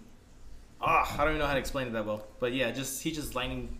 [0.81, 3.11] ah, I don't even know how to explain it that well, but yeah, just he
[3.11, 3.77] just lightning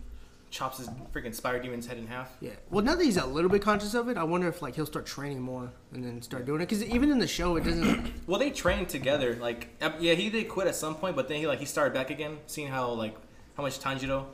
[0.51, 2.35] chops his freaking spider demon's head in half.
[2.41, 2.51] Yeah.
[2.69, 4.85] Well, now that he's a little bit conscious of it, I wonder if like he'll
[4.85, 6.69] start training more and then start doing it.
[6.69, 8.11] Because even in the show, it doesn't.
[8.27, 9.35] Well, they trained together.
[9.35, 12.09] Like, yeah, he did quit at some point, but then he like he started back
[12.09, 13.15] again, seeing how like
[13.55, 14.25] how much Tanjiro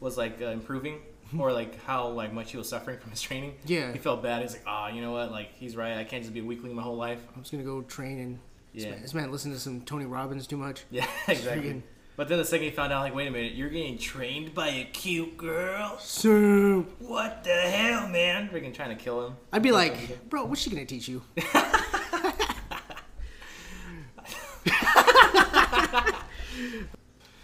[0.00, 1.00] was like uh, improving,
[1.38, 3.54] or like how like much he was suffering from his training.
[3.64, 3.92] Yeah.
[3.92, 4.42] he felt bad.
[4.42, 5.30] He's like, ah, you know what?
[5.30, 5.98] Like, he's right.
[5.98, 7.22] I can't just be a weakling my whole life.
[7.34, 8.38] I'm just gonna go train and.
[8.74, 8.90] This Yeah.
[8.90, 10.84] man, this man listened to some Tony Robbins too much.
[10.90, 11.70] Yeah, exactly.
[11.70, 11.82] Freaking-
[12.16, 14.68] But then the second he found out, like, wait a minute, you're getting trained by
[14.68, 15.96] a cute girl?
[16.00, 18.48] So What the hell, man?
[18.48, 19.36] Freaking trying to kill him.
[19.52, 21.22] I'd be like, bro, what's she gonna teach you?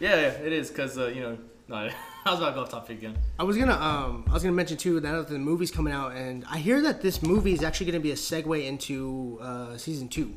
[0.00, 2.70] Yeah, yeah, it is because uh, you know, no, I was about to go off
[2.70, 3.16] topic again.
[3.38, 6.44] I was gonna um I was gonna mention too that the movie's coming out and
[6.50, 10.36] I hear that this movie is actually gonna be a segue into uh, season two.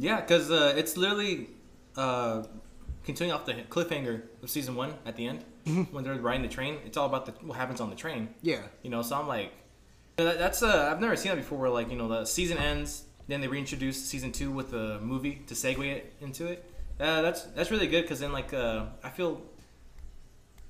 [0.00, 1.48] Yeah, because uh, it's literally
[1.94, 2.44] uh,
[3.04, 5.44] continuing off the cliffhanger of season one at the end
[5.90, 6.78] when they're riding the train.
[6.86, 8.30] It's all about the, what happens on the train.
[8.40, 8.62] Yeah.
[8.82, 9.52] You know, so I'm like,
[10.16, 11.58] that, that's uh, I've never seen that before.
[11.58, 15.42] Where like you know the season ends, then they reintroduce season two with the movie
[15.48, 16.64] to segue it into it.
[16.98, 19.42] Uh, that's that's really good because then like uh, I feel,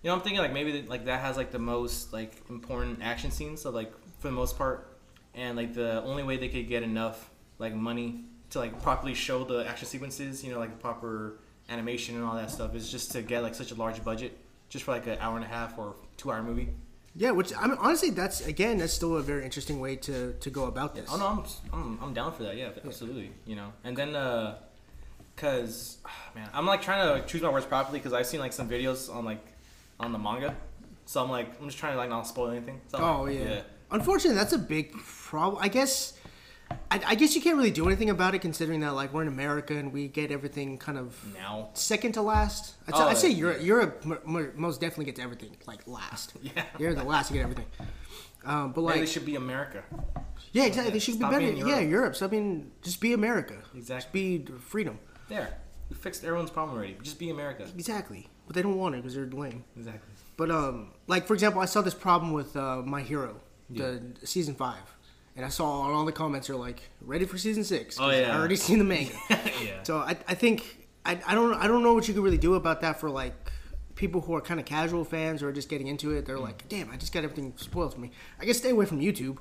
[0.03, 3.31] you know, I'm thinking like maybe like that has like the most like important action
[3.31, 3.63] scenes.
[3.63, 4.99] So like for the most part,
[5.35, 9.45] and like the only way they could get enough like money to like properly show
[9.45, 13.13] the action sequences, you know, like the proper animation and all that stuff is just
[13.13, 14.37] to get like such a large budget
[14.69, 16.69] just for like an hour and a half or two hour movie.
[17.17, 20.51] Yeah, which I mean honestly that's again that's still a very interesting way to to
[20.51, 21.09] go about this.
[21.13, 22.57] Oh no, I'm, I'm I'm down for that.
[22.57, 23.33] Yeah, absolutely.
[23.47, 24.59] You know, and then uh,
[25.37, 25.99] cause
[26.35, 29.13] man, I'm like trying to choose my words properly because I've seen like some videos
[29.13, 29.45] on like
[29.99, 30.55] on the manga,
[31.05, 32.81] so I'm like I'm just trying to like not spoil anything.
[32.89, 33.63] So, Oh yeah.
[33.91, 35.61] Unfortunately, that's a big problem.
[35.63, 36.15] I guess.
[36.93, 39.29] I, I guess you can't really do anything about it considering that like we're in
[39.29, 41.71] America and we get everything kind of Now.
[41.75, 42.75] second to last.
[42.89, 43.31] I'd, say- Oh, I'd say.
[43.31, 46.33] Europe, Europe m- m- most definitely gets everything like last.
[46.43, 46.65] Yeah.
[46.79, 47.67] You're the last to get everything.
[48.45, 49.85] Um, but Maybe like, they should be America.
[50.53, 50.93] yeah, exactly.
[50.93, 51.53] They should Stop be better.
[51.53, 51.91] being Yeah, Europe.
[51.91, 52.17] Europe.
[52.17, 53.55] So I mean, just be America.
[53.75, 54.01] Exactly.
[54.03, 54.99] Just be freedom.
[55.29, 55.59] There,
[55.91, 56.97] we fixed everyone's problem already.
[57.03, 57.65] Just be America.
[57.75, 58.29] Exactly.
[58.47, 59.65] But they don't want it because they're lame.
[59.77, 60.13] Exactly.
[60.37, 64.55] But um, like for example, I saw this problem with uh, My Hero, the season
[64.55, 64.83] five,
[65.41, 67.99] and I saw all the comments are like, "Ready for season six.
[67.99, 68.35] Oh, yeah.
[68.35, 69.15] I already seen the manga.
[69.65, 69.83] yeah.
[69.85, 72.55] so I, I think I, I don't I don't know what you could really do
[72.57, 73.33] about that for like
[73.95, 76.27] people who are kind of casual fans or just getting into it.
[76.27, 76.43] They're Mm.
[76.43, 79.39] like, "Damn, I just got everything spoiled for me." I guess stay away from YouTube.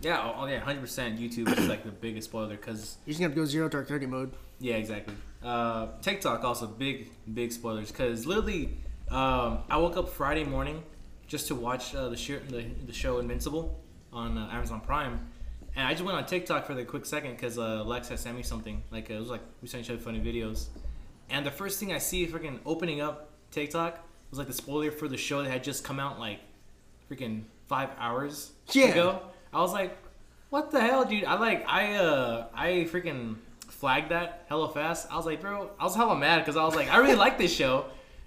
[0.00, 0.20] Yeah.
[0.24, 0.60] Oh, oh, yeah.
[0.60, 1.20] Hundred percent.
[1.20, 3.86] YouTube is like the biggest spoiler because You're just gonna have to go zero dark
[3.88, 4.32] thirty mode.
[4.58, 5.14] Yeah, exactly.
[5.42, 8.78] Uh, TikTok also big, big spoilers because literally,
[9.10, 10.82] um, I woke up Friday morning
[11.26, 13.78] just to watch uh, the, show, the the show Invincible
[14.12, 15.26] on uh, Amazon Prime,
[15.76, 18.36] and I just went on TikTok for the quick second because uh, Lex had sent
[18.36, 20.66] me something like uh, it was like we sent each other funny videos,
[21.30, 23.98] and the first thing I see freaking opening up TikTok
[24.30, 26.40] was like the spoiler for the show that had just come out like
[27.10, 28.86] freaking five hours Yeah.
[28.88, 29.22] ago.
[29.52, 29.96] I was like,
[30.50, 31.24] what the hell, dude?
[31.24, 33.36] I like I uh I freaking
[33.68, 35.08] flagged that hella fast.
[35.10, 37.36] I was like, bro, I was hella mad because I was like, I really like
[37.38, 37.86] this show,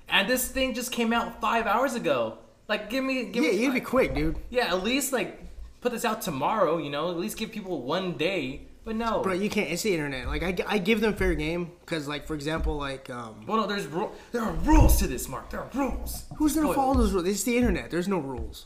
[0.10, 2.38] and this thing just came out five hours ago.
[2.68, 4.38] Like, give me, give Yeah, me, you'd be quick, dude.
[4.50, 5.40] yeah, at least like
[5.86, 6.78] put this out tomorrow.
[6.78, 8.62] You know, at least give people one day.
[8.84, 9.70] But no, Bro, you can't.
[9.72, 10.28] It's the internet.
[10.28, 13.68] Like I, I give them fair game because, like, for example, like, um, well, no,
[13.68, 15.50] there's ru- there are rules to this, Mark.
[15.50, 16.26] There are rules.
[16.38, 17.28] who's gonna follow those rules?
[17.28, 17.90] It's the internet.
[17.90, 18.66] There's no rules.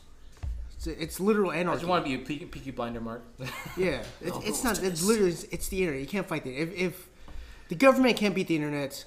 [0.76, 1.80] It's, it's literal I anarchy.
[1.80, 3.22] just want to be a peaky, peaky blinder, Mark.
[3.76, 4.82] Yeah, it's, No it's not.
[4.82, 6.00] It's literally it's the internet.
[6.02, 6.54] You can't fight it.
[6.54, 7.08] If, if
[7.68, 9.04] the government can't beat the internet,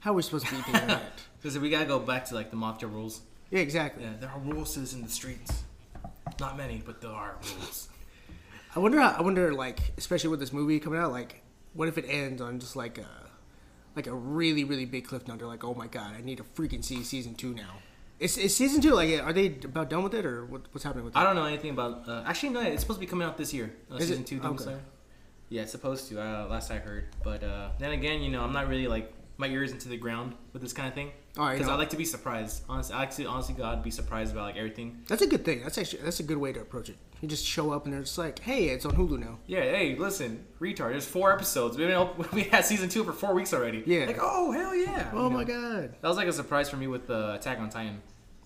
[0.00, 1.02] how are we supposed to beat the internet?
[1.42, 3.22] Because we gotta go back to like the mafia rules.
[3.50, 4.04] Yeah, exactly.
[4.04, 5.64] Yeah, there are rules to this in the streets.
[6.44, 7.88] Not many, but there are rules.
[8.76, 9.00] I wonder.
[9.00, 12.42] How, I wonder, like, especially with this movie coming out, like, what if it ends
[12.42, 13.08] on just like a,
[13.96, 15.40] like a really, really big cliff note?
[15.40, 17.76] Like, oh my god, I need to freaking see season two now.
[18.20, 19.22] Is, is season two like?
[19.22, 21.18] Are they about done with it, or what, what's happening with it?
[21.18, 22.06] I don't know anything about.
[22.06, 23.74] Uh, actually, no, it's supposed to be coming out this year.
[23.90, 24.26] Uh, season it?
[24.26, 24.64] two, Okay.
[24.64, 24.80] Slayer.
[25.48, 26.20] Yeah, it's supposed to.
[26.20, 29.46] Uh, last I heard, but uh, then again, you know, I'm not really like my
[29.48, 31.10] ears into the ground with this kind of thing.
[31.36, 31.68] All right, Because.
[31.68, 32.62] I like to be surprised.
[32.68, 35.02] Honestly, I like to, honestly, God, be surprised about like everything.
[35.08, 35.62] That's a good thing.
[35.62, 36.96] That's actually that's a good way to approach it.
[37.20, 39.38] You just show up and they're just like, hey, it's on Hulu now.
[39.46, 40.90] Yeah, hey, listen, retard.
[40.90, 41.76] There's four episodes.
[41.76, 43.82] We've been we had season two for four weeks already.
[43.86, 44.04] Yeah.
[44.04, 45.10] Like, oh hell yeah.
[45.12, 45.60] Oh You my know?
[45.80, 45.96] god.
[46.00, 48.00] That was like a surprise for me with uh, Attack on Titan,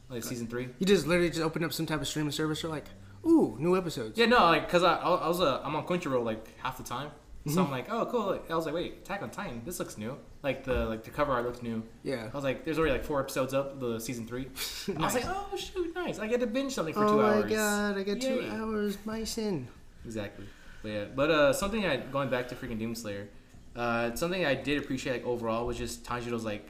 [0.08, 0.68] like season three.
[0.78, 2.62] You just literally just open up some type of streaming service.
[2.62, 2.86] You're like,
[3.26, 4.16] ooh, new episodes.
[4.16, 6.84] Yeah, no, like, cause I, I I was uh, I'm on Crunchyroll like half the
[6.84, 7.10] time,
[7.48, 7.60] so Mm-hmm.
[7.60, 8.38] I'm like, oh cool.
[8.50, 10.16] I was like, wait, Attack on Titan, this looks new.
[10.42, 11.82] Like the like the cover art looks new.
[12.02, 12.28] Yeah.
[12.32, 14.46] I was like, there's already like four episodes up, the season three.
[14.96, 16.18] I was like, oh shoot, nice.
[16.18, 17.50] I get to binge something for oh two my hours.
[17.52, 18.98] god, I got two hours.
[19.04, 19.68] My sin.
[20.04, 20.46] Exactly.
[20.82, 23.28] But yeah, but uh, something I going back to freaking Doom Slayer,
[23.74, 26.66] uh, something I did appreciate like overall was just Tanjiro's like,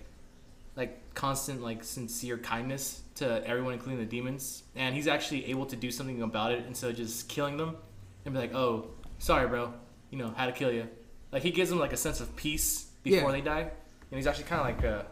[0.77, 5.77] like constant like sincere kindness to everyone, including the demons, and he's actually able to
[5.77, 7.77] do something about it instead of just killing them
[8.25, 8.87] and be like, "Oh,
[9.19, 9.75] sorry, bro,
[10.11, 10.88] you know how to kill you."
[11.33, 13.33] Like he gives them like a sense of peace before Yeah.
[13.37, 15.07] they die, and he's actually kind of like a,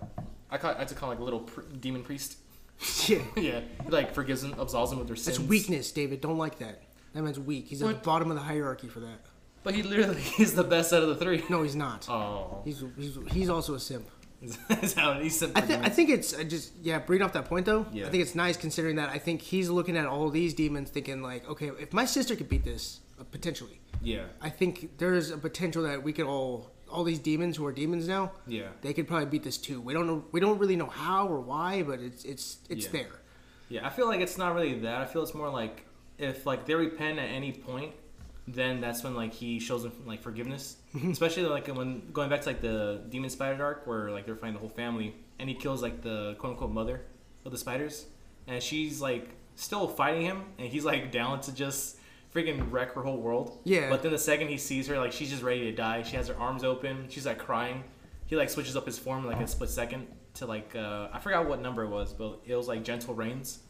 [0.51, 2.39] I call I like to call him like a little pr- demon priest.
[3.09, 3.19] Yeah.
[3.37, 5.39] yeah, he like forgives them, absolves them of their sins.
[5.39, 6.21] That's weakness, David.
[6.21, 6.83] Don't like that.
[7.15, 7.69] That man's weak.
[7.69, 8.03] He's at What?
[8.03, 9.21] the bottom of the hierarchy for that.
[9.63, 11.43] But he literally is the best out of the three.
[11.49, 12.07] No, he's not.
[12.09, 14.07] Oh, He's, he's he's also a simp.
[14.83, 15.53] is how he said.
[15.55, 16.99] I think I think it's I just yeah.
[16.99, 18.07] Bringing off that point though, Yeah.
[18.07, 21.23] I think it's nice considering that I think he's looking at all these demons, thinking
[21.23, 25.39] like, okay, if my sister could beat this, uh, potentially, Yeah, I think there's a
[25.39, 29.09] potential that we could all all these demons who are demons now, yeah, they could
[29.09, 29.81] probably beat this too.
[29.81, 32.93] We don't know we don't really know how or why, but it's it's it's Yeah.
[32.93, 33.15] there.
[33.69, 33.87] yeah.
[33.87, 34.99] I feel like it's not really that.
[35.01, 35.85] I feel it's more like
[36.19, 37.93] if like they repent at any point,
[38.47, 40.77] then that's when like he shows them like forgiveness.
[40.95, 41.11] Mm-hmm.
[41.11, 44.55] Especially like when going back to like the demon spider arc where like they're fighting
[44.55, 47.03] the whole family and he kills like the quote unquote mother
[47.45, 48.07] of the spiders
[48.47, 51.96] and she's like still fighting him and he's like down to just
[52.37, 53.59] freaking wreck her whole world.
[53.65, 53.89] Yeah.
[53.91, 56.03] But then the second he sees her, like she's just ready to die.
[56.03, 57.07] She has her arms open.
[57.09, 57.83] She's like crying.
[58.27, 61.49] He like switches up his form like a split second to like uh, I forgot
[61.49, 63.61] what number it was, but it was like gentle rains.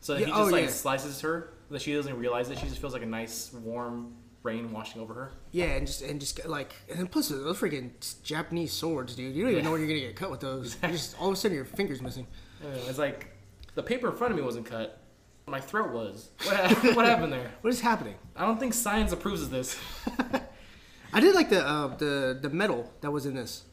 [0.00, 0.70] So Yeah, he oh, just like yeah.
[0.70, 2.58] slices her, but she doesn't realize it.
[2.58, 5.32] She just feels like a nice warm rain washing over her.
[5.52, 7.90] Yeah, and just and just like and then plus those freaking
[8.22, 9.34] Japanese swords, dude.
[9.34, 9.64] You don't even Yeah.
[9.64, 10.76] know when you're gonna get cut with those.
[10.82, 12.26] You just all of a sudden your fingers missing.
[12.62, 13.28] Uh, It's like
[13.74, 15.00] the paper in front of me wasn't cut.
[15.46, 16.30] My throat was.
[16.44, 17.50] What, ha- what happened there?
[17.60, 18.14] What is happening?
[18.34, 19.78] I don't think science approves of this.
[21.12, 23.64] I did like the uh, the the metal that was in this.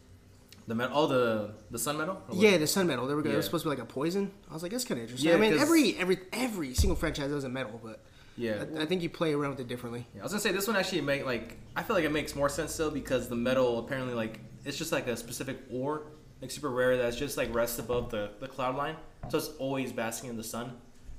[0.67, 2.21] The metal, oh the the sun metal.
[2.31, 3.07] Yeah, the sun metal.
[3.07, 3.35] They were, it Yeah.
[3.37, 4.31] was supposed to be like a poison.
[4.49, 5.29] I was like, that's kind of interesting.
[5.29, 8.03] Yeah, I mean, 'cause- every every every single franchise has a metal, but
[8.37, 8.63] yeah.
[8.77, 10.05] I, I think you play around with it differently.
[10.13, 12.35] Yeah, I was gonna say this one actually make like I feel like it makes
[12.35, 16.03] more sense though because the metal apparently like it's just like a specific ore
[16.41, 18.95] like super rare that's just like rests above the the cloud line
[19.29, 20.73] so it's always basking in the sun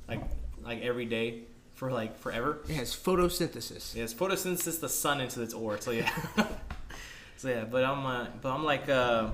[0.08, 0.20] like
[0.64, 1.42] like every day
[1.74, 2.60] for like forever.
[2.68, 3.94] It has photosynthesis.
[3.94, 5.80] Yeah, it's photosynthesis the sun into its ore.
[5.80, 6.10] So yeah.
[7.36, 9.30] so yeah, but I'm uh, but I'm like uh,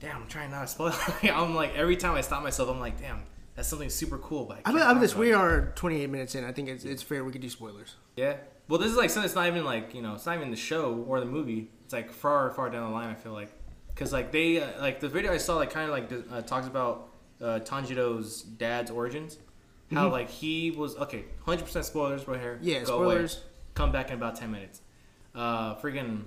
[0.00, 0.94] damn, I'm trying not to spoil.
[1.22, 3.22] I'm like every time I stop myself, I'm like, damn,
[3.54, 4.46] that's something super cool.
[4.46, 5.14] But I I can't I mean talk this.
[5.14, 6.44] We are 28 minutes in.
[6.44, 7.24] I think it's, it's fair.
[7.24, 7.96] We could do spoilers.
[8.16, 8.36] Yeah.
[8.68, 10.56] Well, this is like something that's not even like you know, it's not even the
[10.56, 11.70] show or the movie.
[11.84, 13.08] It's like far, far down the line.
[13.08, 13.52] I feel like,
[13.88, 16.66] because like they uh, like the video I saw like kind of like uh, talks
[16.66, 17.09] about
[17.40, 19.38] uh, Tanjiro's dad's origins.
[19.92, 22.54] How like he was okay, hundred percent spoilers right here.
[22.54, 22.68] Mm-hmm.
[22.68, 23.06] Yeah, Go away.
[23.14, 23.40] spoilers.
[23.74, 24.80] Come back in about ten minutes.
[25.34, 26.22] Uh, freaking.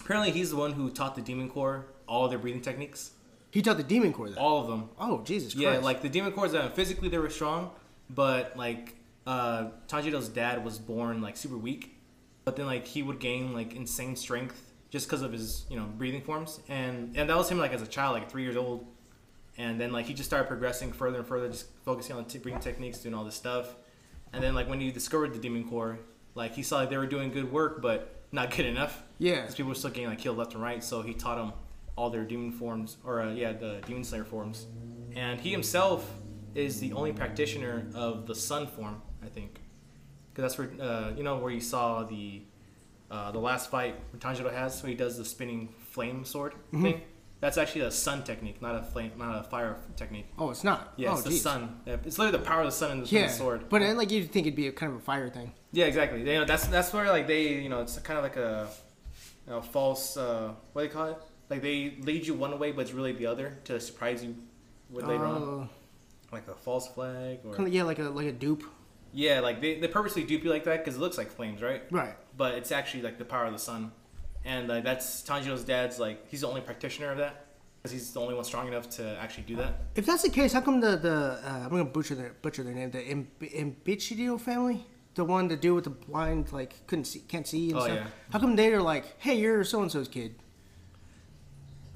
[0.00, 3.12] Apparently, he's the one who taught the Demon Corps all their breathing techniques.
[3.52, 4.38] He taught the demon corps that.
[4.38, 4.88] All of them.
[4.98, 5.64] Oh Jesus Christ!
[5.64, 7.70] Yeah, like the demon cores, uh, physically they were strong,
[8.10, 11.94] but like uh, Tanjiro's dad was born like super weak,
[12.44, 15.84] but then like he would gain like insane strength just because of his you know
[15.84, 18.86] breathing forms, and and that was him like as a child, like three years old,
[19.58, 22.60] and then like he just started progressing further and further, just focusing on t- breathing
[22.60, 23.74] techniques, doing all this stuff,
[24.32, 25.98] and then like when he discovered the demon corps,
[26.34, 29.02] like he saw like, they were doing good work, but not good enough.
[29.18, 29.40] Yeah.
[29.42, 31.52] because people were still getting like killed left and right, so he taught them
[31.96, 34.66] all their demon forms, or uh, yeah, the demon slayer forms,
[35.14, 36.10] and he himself
[36.54, 39.60] is the only practitioner of the sun form, I think,
[40.32, 42.42] because that's where uh, you know where you saw the
[43.10, 46.82] uh, the last fight Tanjiro has, where he does the spinning flame sword Mm-hmm.
[46.82, 47.00] thing.
[47.42, 50.26] That's actually a sun technique, not a flame, not a fire technique.
[50.38, 50.94] Oh, it's not.
[50.96, 51.80] Yeah, oh, it's the sun.
[51.84, 53.68] Yeah, It's literally the power of the sun in the, Yeah, sword.
[53.68, 55.52] but then, like you'd think it'd be a kind of a fire thing.
[55.72, 56.20] Yeah, exactly.
[56.20, 58.68] You know, that's that's where like they, you know, it's kind of like a,
[59.46, 60.16] you know, false.
[60.16, 61.18] Uh, what do they call it?
[61.50, 64.36] Like they lead you one way, but it's really the other to surprise you
[64.88, 65.68] with later on, Oh,
[66.30, 68.62] like a false flag or yeah, like a like a dupe.
[69.12, 71.82] yeah, like they, they purposely dupe you like that because it looks like flames, right?
[71.90, 72.14] Right.
[72.36, 73.90] But it's actually like the power of the sun,
[74.44, 77.46] and uh, that's Tanjiro's dad's like he's the only practitioner of that
[77.78, 79.80] because he's the only one strong enough to actually do that.
[79.96, 82.74] If that's the case, how come the the uh, I'm gonna butcher their butcher their
[82.74, 87.20] name, the Im- Imbichidio family, the one to do with the blind, like couldn't see,
[87.20, 87.96] can't see and Oh, stuff.
[87.96, 88.06] yeah.
[88.32, 90.34] How come they're like, hey, you're so and so's kid?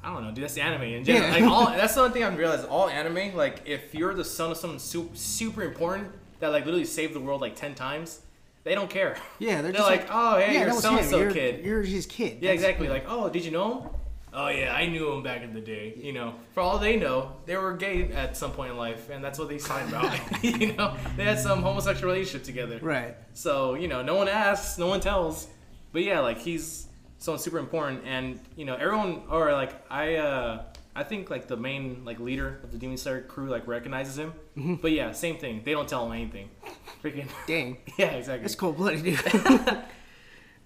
[0.02, 0.44] I don't know, dude.
[0.44, 1.26] That's the anime in general.
[1.28, 1.34] Yeah.
[1.34, 2.66] Like all, that's the one thing I've realized.
[2.68, 6.84] All anime, like if you're the son of someone super, super important that like literally
[6.84, 8.20] saved the world like ten times,
[8.66, 9.16] they don't care.
[9.38, 11.64] Yeah, they're, They're just like, oh, hey, yeah, you're so and so kid.
[11.64, 12.38] You're his kid.
[12.40, 12.88] Yeah, That's- exactly.
[12.88, 13.90] Like, oh, did you know him?
[14.34, 15.94] Oh yeah, I knew him back in the day.
[15.96, 19.24] You know, for all they know, they were gay at some point in life, and
[19.24, 20.18] that's what they signed about.
[20.44, 22.78] you know, they had some homosexual relationship together.
[22.82, 23.16] Right.
[23.32, 25.46] So you know, no one asks, no one tells.
[25.92, 30.64] But yeah, like he's someone super important, and you know, everyone or like I, uh
[30.94, 34.34] I think like the main like leader of the Demon Slayer crew like recognizes him.
[34.56, 34.74] Mm-hmm.
[34.76, 35.62] But yeah, same thing.
[35.64, 36.50] They don't tell him anything.
[37.06, 37.28] Freaking.
[37.46, 37.78] Dang.
[37.98, 38.44] yeah, exactly.
[38.44, 39.20] It's cold blooded, dude.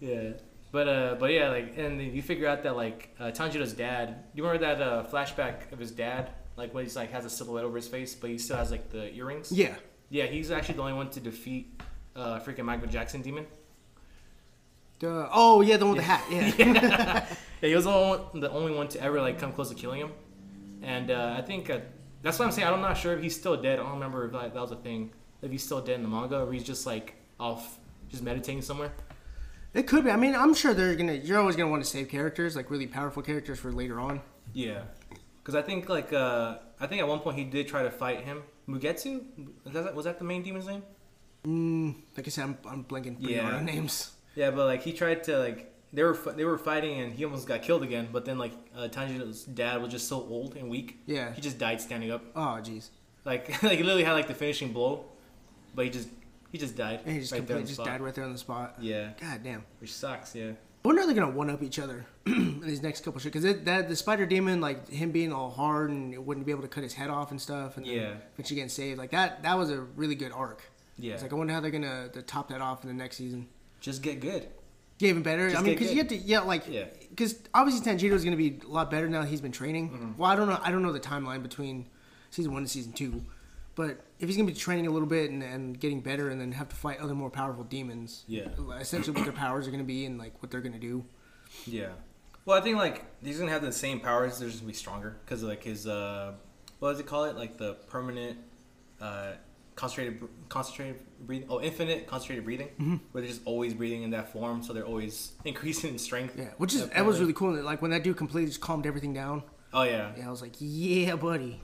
[0.01, 0.31] Yeah.
[0.73, 4.25] But uh, but yeah, like, and then you figure out that like uh, Tanjiro's dad.
[4.33, 7.65] You remember that uh, flashback of his dad like when he's like has a silhouette
[7.65, 9.53] over his face, but he still has like the earrings.
[9.53, 9.75] Yeah.
[10.09, 11.83] Yeah, he's actually the only one to defeat
[12.17, 13.47] uh, freaking Michael Jackson demon.
[15.01, 16.25] The, oh yeah, the one with the hat.
[16.31, 17.27] Yeah.
[17.63, 19.75] yeah, he was the only, one, the only one to ever like come close to
[19.75, 20.13] killing him,
[20.83, 21.81] and uh, I think uh,
[22.23, 22.69] that's what I'm saying.
[22.69, 23.79] I'm not sure if he's still dead.
[23.79, 25.13] I don't remember if like, that was a thing.
[25.43, 28.93] If he's still dead in the manga, or he's just like off, just meditating somewhere.
[29.73, 30.11] It could be.
[30.11, 31.15] I mean, I'm sure they're gonna.
[31.15, 34.21] You're always gonna want to save characters, like really powerful characters, for later on.
[34.53, 34.83] Yeah,
[35.43, 38.25] because I think like uh, I think at one point he did try to fight
[38.25, 38.43] him.
[38.69, 39.25] Mugetsu
[39.65, 40.83] was that, was that the main demon's name?
[41.47, 43.57] Mm, like I said, I'm, I'm blanking Yeah.
[43.57, 44.13] on names.
[44.35, 47.47] Yeah, but like he tried to like they were they were fighting and he almost
[47.49, 48.09] got killed again.
[48.13, 50.99] But then like uh, Tanjiro's dad was just so old and weak.
[51.07, 51.33] Yeah.
[51.33, 52.23] He just died standing up.
[52.37, 52.89] Oh jeez.
[53.25, 55.05] Like like he literally had like the finishing blow,
[55.75, 56.09] but he just
[56.53, 57.01] he just died.
[57.05, 57.87] And he just right completely just spot.
[57.87, 58.77] died right there on the spot.
[58.81, 59.65] Yeah, God damn.
[59.81, 60.35] which sucks.
[60.35, 60.53] Yeah.
[60.83, 63.65] I wonder if they're gonna one up each other in these next couple shit because
[63.65, 66.83] that the spider demon like him being all hard and wouldn't be able to cut
[66.83, 68.15] his head off and stuff and Yeah.
[68.35, 70.63] eventually getting saved like that that was a really good arc.
[70.99, 71.13] Yeah.
[71.15, 73.47] It's like I wonder how they're gonna to top that off in the next season.
[73.81, 74.49] Just get good.
[74.99, 75.49] Get even better.
[75.49, 76.85] Just I mean, because you have to, yeah, like, Yeah.
[77.09, 79.89] because obviously Tanjiro's going to be a lot better now that he's been training.
[79.89, 80.19] Mm-hmm.
[80.19, 81.87] Well, I don't know, I don't know the timeline between
[82.29, 83.23] season one and season two,
[83.81, 86.39] but if he's going to be training a little bit and, and getting better, and
[86.41, 88.49] then have to fight other more powerful demons, Yeah.
[88.79, 91.05] essentially what their powers are going to be and like what they're going to do.
[91.67, 91.93] Yeah.
[92.47, 94.39] Well, I think like he's gonna have the same powers.
[94.39, 96.33] They're just gonna be stronger because like his uh,
[96.79, 97.37] what does it call it?
[97.37, 98.39] Like the permanent,
[99.01, 99.33] uh,
[99.77, 101.47] concentrated, concentrated breathing.
[101.51, 102.97] Oh, infinite concentrated breathing, Mm-hmm.
[103.13, 106.35] where they're just always breathing in that form, so they're always increasing in strength.
[106.39, 107.53] Yeah, which is that was really cool.
[107.73, 109.43] Like when that dude completely just calmed everything down.
[109.73, 110.13] Oh yeah.
[110.17, 111.61] Yeah, I was like, yeah, buddy.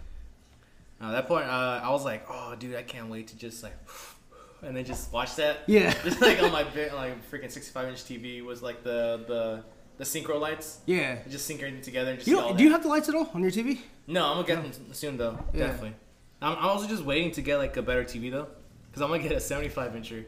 [1.00, 3.74] At that point, uh, I was like, oh, dude, I can't wait to just like,
[4.62, 5.58] and then just watch that.
[5.66, 5.92] Yeah.
[6.04, 9.64] Just like on my big, like freaking 65 inch TV was like the the
[9.98, 10.78] the synchro lights.
[10.86, 11.18] Yeah.
[11.28, 12.10] Just sync everything together.
[12.10, 13.80] And just You don't, you have the lights at all on your TV?
[14.06, 15.38] No, I'm gonna get them soon though.
[15.52, 15.66] Yeah.
[15.66, 15.94] Definitely.
[16.40, 18.48] I'm, I'm also just waiting to get like a better TV though,
[18.90, 20.24] because I'm gonna get a 75 incher,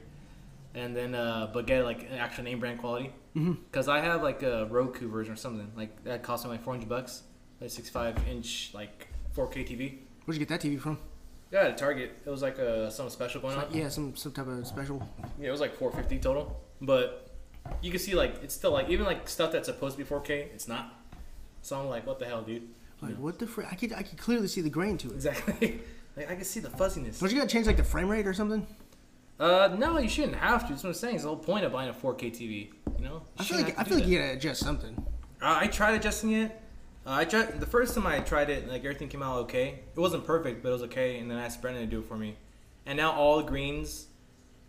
[0.74, 3.12] and then uh, but get like an actual name brand quality.
[3.34, 6.88] Because I have like a Roku version or something like that cost me like 400
[6.88, 7.22] bucks,
[7.60, 9.98] like 65 inch like 4K TV.
[10.28, 10.98] Where'd you get that TV from?
[11.50, 12.18] Yeah, at Target.
[12.26, 13.66] It was like a some special going on.
[13.72, 15.08] Yeah, some some type of special.
[15.40, 17.30] Yeah, it was like 450 total, but
[17.80, 20.52] you can see like it's still like even like stuff that's supposed to be 4K,
[20.52, 20.94] it's not.
[21.62, 22.68] So I'm like, what the hell, dude?
[23.00, 23.68] Like what the frick?
[23.72, 25.14] I could I could clearly see the grain to it.
[25.14, 25.80] Exactly.
[26.18, 27.20] like I can see the fuzziness.
[27.20, 28.66] Don't you gotta change like the frame rate or something?
[29.40, 30.72] Uh, no, you shouldn't have to.
[30.74, 31.14] That's what I'm saying.
[31.14, 32.68] It's the whole point of buying a 4K TV.
[32.98, 33.12] You know.
[33.14, 34.94] You I feel like I feel do like you gotta adjust something.
[35.40, 36.60] Uh, I tried adjusting it.
[37.08, 38.68] Uh, I tried the first time I tried it.
[38.68, 39.80] Like everything came out okay.
[39.96, 41.18] It wasn't perfect, but it was okay.
[41.18, 42.36] And then I asked Brendan to do it for me.
[42.84, 44.06] And now all the greens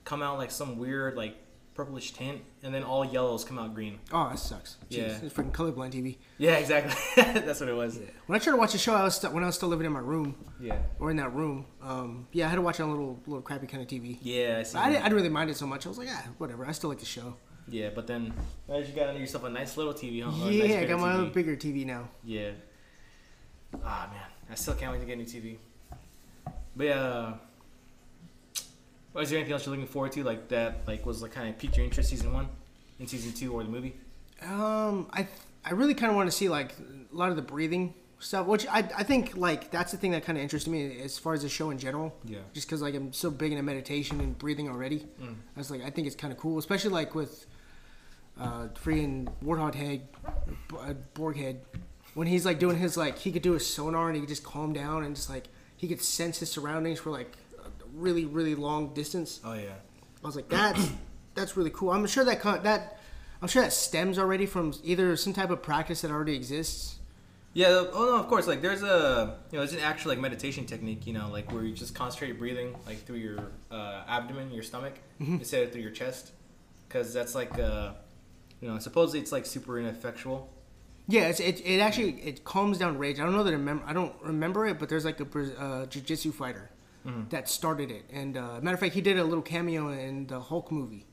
[0.05, 1.35] come out like some weird like
[1.73, 3.99] purplish tint, and then all yellows come out green.
[4.11, 4.75] Oh, that sucks.
[4.89, 5.19] Jeez, Yeah.
[5.23, 6.17] it's freaking colorblind TV.
[6.37, 6.93] Yeah, exactly.
[7.23, 7.99] That's what it was.
[8.25, 9.85] When I tried to watch the show, I was st- when I was still living
[9.85, 10.77] in my room Yeah.
[10.99, 11.65] or in that room.
[11.81, 14.17] Um, yeah, I had to watch it on a little little crappy kind of TV.
[14.21, 14.77] Yeah, I see.
[14.77, 15.85] I, didn't, I didn't really mind it so much.
[15.85, 16.65] I was like, ah, whatever.
[16.65, 17.35] I still like the show.
[17.69, 18.33] Yeah, but then
[18.67, 20.29] now you got yourself a nice little TV, huh?
[20.29, 21.15] A nice yeah, I got my TV.
[21.17, 22.09] own bigger TV now.
[22.23, 22.51] Yeah.
[23.83, 25.57] Ah man, I still can't wait to get a new TV.
[26.75, 27.33] But yeah,
[29.15, 31.49] uh, is there anything else you're looking forward to, like that, like was like kind
[31.49, 32.47] of piqued your interest season one,
[32.99, 33.95] in season two, or the movie?
[34.41, 35.27] Um, I
[35.65, 36.73] I really kind of want to see like
[37.11, 40.23] a lot of the breathing stuff, which I I think like that's the thing that
[40.25, 42.15] kind of interested me as far as the show in general.
[42.25, 42.39] Yeah.
[42.53, 45.35] Just because like I'm so big into meditation and breathing already, Mm.
[45.55, 47.45] I was like I think it's kind of cool, especially like with
[48.39, 50.07] uh freaking Warthog head,
[50.77, 51.61] uh, Borg head,
[52.13, 54.43] when he's like doing his like he could do a sonar and he could just
[54.43, 55.47] calm down and just like
[55.77, 59.39] he could sense his surroundings for like a really really long distance.
[59.43, 59.75] Oh yeah.
[60.23, 60.91] I was like, that's
[61.35, 61.91] that's really cool.
[61.91, 62.99] I'm sure that con- that
[63.41, 66.97] I'm sure that stems already from either some type of practice that already exists.
[67.53, 67.67] Yeah.
[67.93, 68.47] Oh no, of course.
[68.47, 71.07] Like there's a you know there's an actual like meditation technique.
[71.07, 74.95] You know, like where you just concentrate breathing like through your uh, abdomen, your stomach,
[75.19, 76.31] instead of through your chest,
[76.87, 77.93] because that's like uh,
[78.61, 80.49] you know supposedly it's like super ineffectual.
[81.07, 83.19] Yeah, it's, it it actually it calms down rage.
[83.19, 83.83] I don't know that I remember.
[83.87, 85.25] I don't remember it, but there's like a
[85.59, 86.69] uh, jiu-jitsu fighter
[87.31, 88.03] that started it.
[88.13, 91.07] And uh, matter of fact, he did a little cameo in the Hulk movie.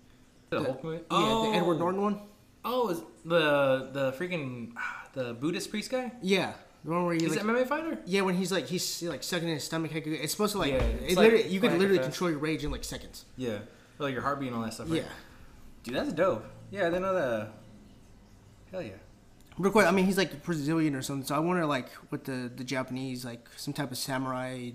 [0.50, 1.00] The The- Hulk movie.
[1.10, 2.20] Yeah, the Edward Norton one.
[2.66, 4.72] Oh, is the the freaking
[5.14, 6.12] the Buddhist priest guy?
[6.20, 6.52] Yeah,
[6.84, 7.98] the one where he He's like an MMA fighter.
[8.04, 9.92] yeah when he's like he's like sucking in his stomach.
[9.94, 12.70] It's supposed to like, Yeah, it like literally, you could literally control your rage in
[12.70, 13.24] like seconds.
[13.38, 13.58] Yeah,
[13.98, 14.90] like your heartbeat and all that stuff.
[14.90, 15.02] Right?
[15.02, 15.08] Yeah.
[15.84, 16.44] dude, that's dope.
[16.70, 17.52] Yeah, I didn't know that.
[18.70, 18.92] Hell yeah.
[19.58, 21.26] Real quick, I mean, he's like Brazilian or something.
[21.26, 24.70] So I wonder, like, with the the Japanese, like some type of samurai,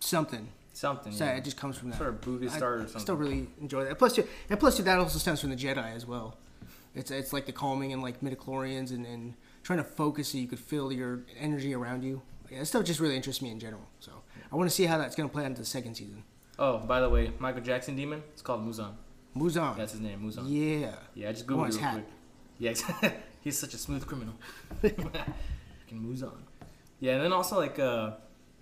[0.00, 0.48] something.
[0.72, 1.12] Something.
[1.12, 1.36] So yeah.
[1.36, 1.96] it just comes from that.
[1.98, 3.00] Sort of Buddhist I, art or I something.
[3.00, 3.98] still really enjoy that.
[3.98, 6.36] Plus, too, and plus, too, that also stems from the Jedi as well.
[6.94, 10.46] It's it's like the calming and like midichlorians and, and trying to focus so you
[10.46, 12.22] could feel your energy around you.
[12.50, 13.86] Yeah, that stuff just really interests me in general.
[14.00, 14.12] So
[14.50, 16.22] I want to see how that's gonna play out into the second season.
[16.58, 18.22] Oh, by the way, Michael Jackson demon.
[18.32, 18.94] It's called Muzan.
[19.38, 19.76] Muzan.
[19.76, 20.44] That's his name, Muzan.
[20.46, 20.94] Yeah.
[21.14, 21.92] Yeah, I just googled real hat.
[21.94, 22.06] quick.
[22.58, 23.10] Yeah,
[23.42, 24.34] he's such a smooth criminal.
[24.82, 25.10] Fucking
[25.92, 26.32] Muzan.
[27.00, 28.12] Yeah, and then also like uh,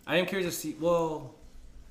[0.06, 0.76] I am curious to see.
[0.80, 1.34] Well,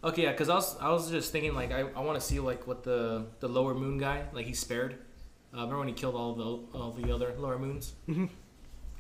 [0.04, 2.40] okay, yeah, because I was I was just thinking like I, I want to see
[2.40, 4.96] like what the the lower moon guy like he spared.
[5.54, 7.94] Uh, remember when he killed all the all the other lower moons?
[8.10, 8.30] Mhm.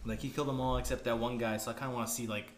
[0.05, 1.57] Like he killed them all except that one guy.
[1.57, 2.53] So I kind of want to see like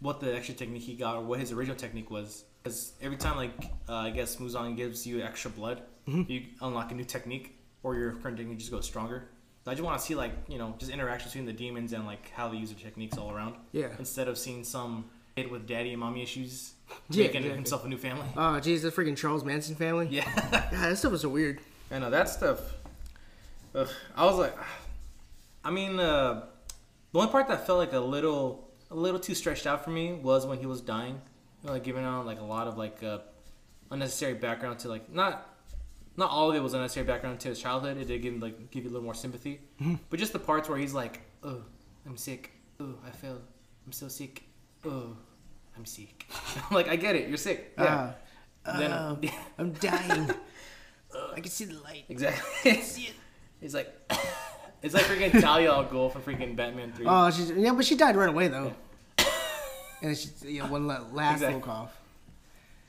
[0.00, 2.44] what the extra technique he got or what his original technique was.
[2.62, 3.52] Because every time like
[3.88, 8.12] uh, I guess Muzan gives you extra blood, you unlock a new technique or your
[8.12, 9.28] current technique just goes stronger.
[9.64, 12.06] So I just want to see like you know just interactions between the demons and
[12.06, 13.54] like how they use their techniques all around.
[13.72, 13.88] Yeah.
[13.98, 15.06] Instead of seeing some
[15.36, 16.72] kid with daddy and mommy issues
[17.10, 17.50] Yeah, making exactly.
[17.50, 18.26] himself a new family.
[18.36, 20.08] Oh, jeez, the freaking Charles Manson family.
[20.10, 20.24] Yeah.
[20.50, 21.60] God, that stuff was so weird.
[21.90, 22.60] I know that stuff.
[23.74, 24.56] Ugh, I was like,
[25.64, 26.46] I mean, uh,
[27.12, 30.14] the only part that felt like a little, a little too stretched out for me
[30.14, 31.20] was when he was dying,
[31.62, 33.18] you know, like giving out like a lot of like uh,
[33.90, 35.46] unnecessary background to like not,
[36.16, 37.96] not all of it was unnecessary background to his childhood.
[37.96, 39.60] It did give like give you a little more sympathy,
[40.10, 41.62] but just the parts where he's like, oh,
[42.06, 42.52] I'm sick.
[42.80, 43.38] Oh, I fell.
[43.86, 44.44] I'm so sick.
[44.84, 45.16] Oh,
[45.76, 46.26] I'm sick.
[46.70, 47.28] like I get it.
[47.28, 47.72] You're sick.
[47.78, 48.12] Yeah.
[48.64, 49.16] Uh, Then- uh,
[49.58, 50.30] I'm dying.
[51.34, 52.04] I can see the light.
[52.08, 52.72] Exactly.
[53.60, 53.88] He's like,
[54.80, 57.04] it's like freaking Talia al Ghul from freaking Batman Three.
[57.08, 58.72] Oh, she's yeah, but she died right away though.
[60.02, 61.46] And she, you know, one last Exactly.
[61.46, 61.96] little cough.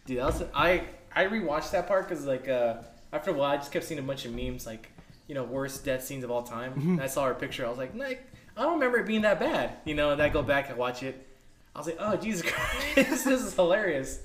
[0.05, 0.83] Dude, was I
[1.15, 2.75] I rewatched that part because like uh
[3.13, 4.89] after a while I just kept seeing a bunch of memes like
[5.27, 6.71] you know worst death scenes of all time.
[6.71, 6.91] Mm-hmm.
[6.93, 7.65] And I saw her picture.
[7.65, 8.25] I was like, like
[8.57, 9.73] I don't remember it being that bad.
[9.85, 11.27] You know, and I go back and watch it.
[11.75, 14.19] I was like, oh Jesus Christ, this is hilarious.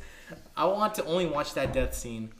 [0.57, 2.30] I want to only watch that death scene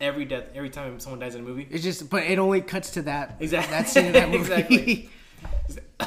[0.00, 1.66] every death every time someone dies in a movie.
[1.70, 3.70] It's just, but it only cuts to that Exactly.
[3.76, 4.38] that scene in that movie.
[4.52, 5.10] Exactly.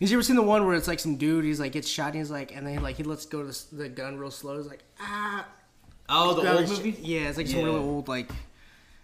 [0.00, 1.44] Has you ever seen the one where it's like some dude?
[1.44, 2.08] He's like gets shot.
[2.08, 4.56] and He's like, and then like he lets go the, the gun real slow.
[4.58, 5.46] He's like, ah.
[6.08, 6.96] Oh, the old movie.
[7.00, 7.64] Yeah, it's like some Yeah.
[7.66, 8.30] really old like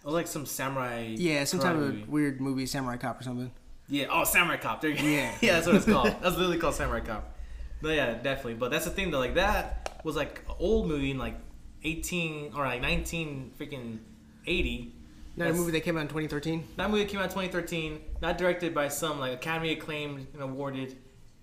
[0.05, 1.13] Oh, like some samurai.
[1.17, 2.03] yeah, some type karate of movie.
[2.07, 3.51] weird movie, Samurai Cop or something.
[3.87, 4.05] Yeah.
[4.11, 4.81] Oh, Samurai Cop.
[4.81, 5.03] There you go.
[5.03, 5.33] Yeah.
[5.41, 6.07] yeah, that's what it's called.
[6.21, 7.35] That's literally called Samurai Cop.
[7.81, 8.53] But yeah, definitely.
[8.55, 9.19] But that's the thing though.
[9.19, 11.35] Like that was like an old movie in like
[11.83, 13.99] eighteen or like nineteen freaking
[14.45, 14.93] eighty.
[15.35, 16.63] Not a movie that came out in 2013.
[16.77, 17.99] That movie that came out in 2013.
[18.21, 20.95] Not directed by some like Academy acclaimed and awarded.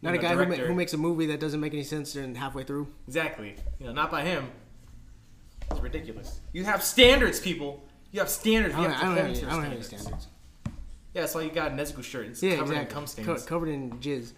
[0.03, 1.83] Not you a know, guy who, ma- who makes a movie that doesn't make any
[1.83, 2.89] sense and halfway through.
[3.07, 3.57] exactly.
[3.79, 4.49] You know, not by him.
[5.71, 6.41] It's ridiculous.
[6.53, 7.85] You have standards, people.
[8.13, 8.75] You have standards.
[8.75, 10.29] I You don't, have I don't, have, any, I don't have any standards.
[11.15, 12.27] Yeah, that's why you got a Nezuko shirt.
[12.29, 12.95] It's Yeah, covered in exactly.
[12.95, 13.43] cum Co- stains.
[13.45, 14.33] covered in jizz.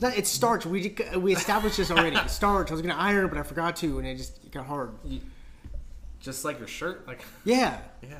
[0.00, 0.66] No, it's starch.
[0.66, 2.16] We we established this already.
[2.28, 2.70] Starch.
[2.70, 4.92] I was gonna iron, it, but I forgot to, and it just it got hard.
[6.20, 7.06] Just like your shirt.
[7.06, 8.18] Like Yeah, yeah.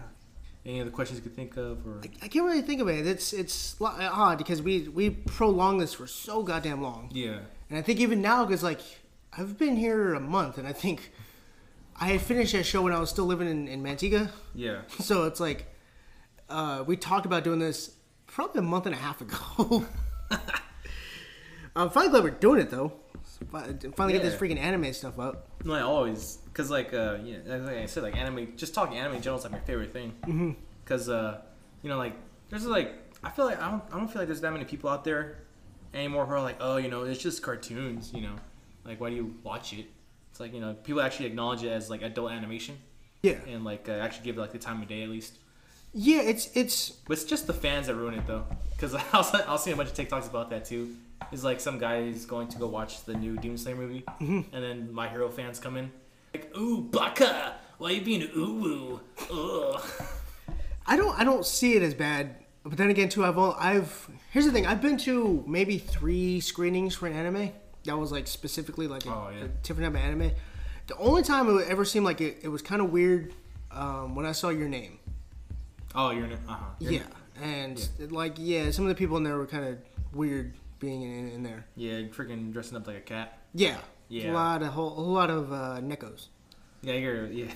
[0.67, 3.07] Any other questions you could think of, or I can't really think of it.
[3.07, 7.39] It's it's odd because we we prolonged this for so goddamn long, yeah.
[7.71, 8.81] and I think even now because like
[9.33, 11.13] I've been here a month, and I think
[11.99, 14.83] I had finished that show when I was still living in, in Manteca, Yeah.
[15.01, 15.65] so it's like
[16.51, 17.95] uh, we talked about doing this
[18.27, 19.87] probably a month and a half ago.
[21.77, 22.93] I'm finally glad we're doing it though.
[23.51, 25.49] Fi- Finally get this freaking anime stuff up.
[25.65, 29.17] No, I always because like uh yeah like I said like anime just talking anime
[29.17, 30.13] in general is like my favorite thing.
[30.23, 30.53] Mm-hmm.
[30.85, 31.41] because uh
[31.83, 32.15] you know like
[32.49, 34.91] there's like I feel like I don't I don't feel like there's that many people
[34.91, 35.39] out there
[35.93, 38.37] anymore who are like oh you know it's just cartoons you know?
[38.85, 39.87] Like why do you watch it?
[40.31, 42.79] It's like you know people actually acknowledge it as like adult animation.
[43.23, 45.35] Yeah, and like uh, actually give it like the time of day at least.
[45.93, 46.23] Yeah.
[46.23, 48.47] It's it's but it's just the fans that ruin it though.
[48.71, 50.97] Because I was I was seeing a bunch of TikToks about that too.
[51.33, 54.05] Is like some guy is going to go watch the new Slayer movie.
[54.19, 55.93] And then My Hero fans come in
[56.35, 59.01] like ooh Baka why are you being ooh ooh
[59.33, 59.83] ugh
[60.87, 62.35] I don't I don't see it as bad.
[62.63, 64.67] But then again, too, I've all, I've here's the thing.
[64.67, 67.53] I've been to maybe three screenings for an anime
[67.85, 69.45] that was like specifically like a, Oh, yeah.
[69.45, 70.33] a different type of anime.
[70.89, 73.33] The only time it ever seemed like it, it was kind of weird
[73.71, 74.99] um, when I saw your name.
[75.95, 77.03] oh you're uh huh Yeah,
[77.41, 79.79] and like yeah, some of the people in there were kind of
[80.13, 81.65] weird being in, in there.
[81.77, 83.79] yeah freaking dressing up like a cat Yeah,
[84.11, 84.33] Yeah.
[84.33, 86.27] a lot of whole, a lot of uh, Nekos.
[86.83, 87.53] yeah you're yeah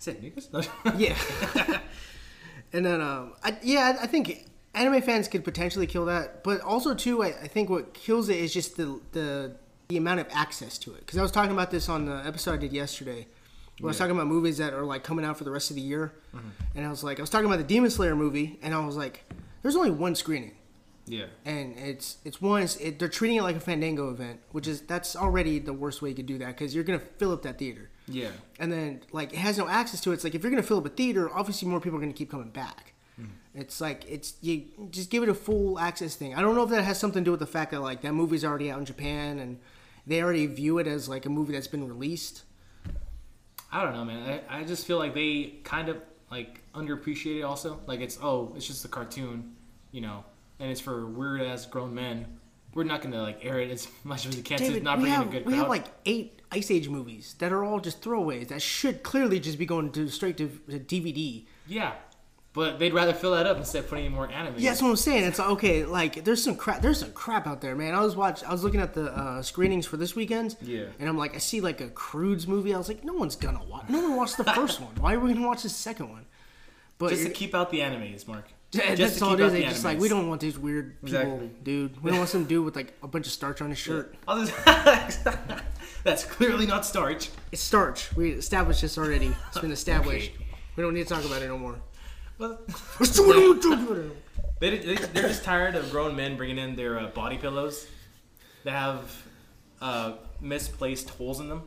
[0.00, 1.16] is niggas Yeah.
[2.72, 6.60] and then, um, I, yeah, I I think anime fans could potentially kill that, but
[6.62, 9.56] also too, I, I think what kills it is just the the,
[9.88, 11.00] the amount of access to it.
[11.00, 13.26] Because I was talking about this on the episode I did yesterday.
[13.82, 15.80] I was talking about movies that are like coming out for the rest of the
[15.82, 16.12] year,
[16.74, 18.94] and I was like, I was talking about the Demon Slayer movie, and I was
[18.94, 19.24] like,
[19.62, 20.52] there's only one screening,
[21.10, 22.62] yeah and it's it's one.
[22.62, 26.02] It's, it, they're treating it like a Fandango event, which is that's already the worst
[26.02, 29.00] way you could do that because you're gonna fill up that theater yeah and then
[29.12, 30.14] like it has no access to it.
[30.14, 32.30] It's like if you're gonna fill up a theater, obviously more people are gonna keep
[32.30, 32.94] coming back.
[33.16, 33.26] Hmm.
[33.54, 36.34] It's like it's you just give it a full access thing.
[36.34, 38.12] I don't know if that has something to do with the fact that like that
[38.12, 39.58] movie's already out in Japan and
[40.06, 42.44] they already view it as like a movie that's been released.
[43.72, 44.40] I don't know, man.
[44.48, 45.98] I, I just feel like they kind of
[46.30, 47.42] like underappreciate it.
[47.42, 49.54] Also, like it's oh, it's just a cartoon,
[49.92, 50.24] you know,
[50.60, 52.26] and it's for weird ass grown men.
[52.74, 55.14] We're not gonna like air it as much as we can David, not we bring
[55.14, 55.52] have a good crowd.
[55.52, 59.40] we have like eight Ice Age movies that are all just throwaways that should clearly
[59.40, 61.44] just be going to straight to, to DVD.
[61.66, 61.94] yeah,
[62.52, 64.54] but they'd rather fill that up instead of putting in more anime.
[64.58, 65.22] Yeah, that's what I'm saying.
[65.22, 66.82] It's like, okay, like there's some crap.
[66.82, 67.94] There's some crap out there, man.
[67.94, 68.42] I was watch.
[68.42, 70.56] I was looking at the uh, screenings for this weekend.
[70.60, 70.86] Yeah.
[70.98, 72.74] And I'm like, I see like a Croods movie.
[72.74, 73.88] I was like, no one's gonna watch.
[73.88, 74.94] No one watched the first one.
[74.98, 76.26] Why are we gonna watch the second one?
[76.98, 78.48] But just to keep out the animes, Mark.
[78.72, 81.18] Yeah, Just that's all it out the just like we don't want these weird people,
[81.20, 81.50] Exactly.
[81.64, 82.00] dude.
[82.04, 84.14] We don't want some dude with like a bunch of starch on his shirt.
[86.04, 87.30] That's clearly not starch.
[87.50, 88.14] It's starch.
[88.16, 89.34] We established this already.
[89.48, 90.32] It's been established.
[90.34, 90.46] Okay.
[90.76, 91.80] We don't need to talk about it no more.
[92.38, 92.62] But
[93.00, 93.64] Let's do it.
[93.66, 94.16] Let's do it.
[94.60, 97.88] They, they, they're just tired of grown men bringing in their uh, body pillows
[98.64, 99.22] that have
[99.80, 101.62] uh, misplaced holes in them.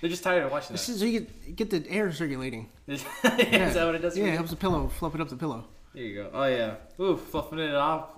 [0.00, 2.68] they're just tired of watching This so you get, get the air circulating.
[2.86, 4.16] Is that what it does?
[4.18, 5.64] Yeah, it helps the pillow fluff it up the pillow.
[5.96, 6.30] There you go.
[6.32, 6.74] Oh yeah.
[7.00, 8.10] Ooh, fluffing it off,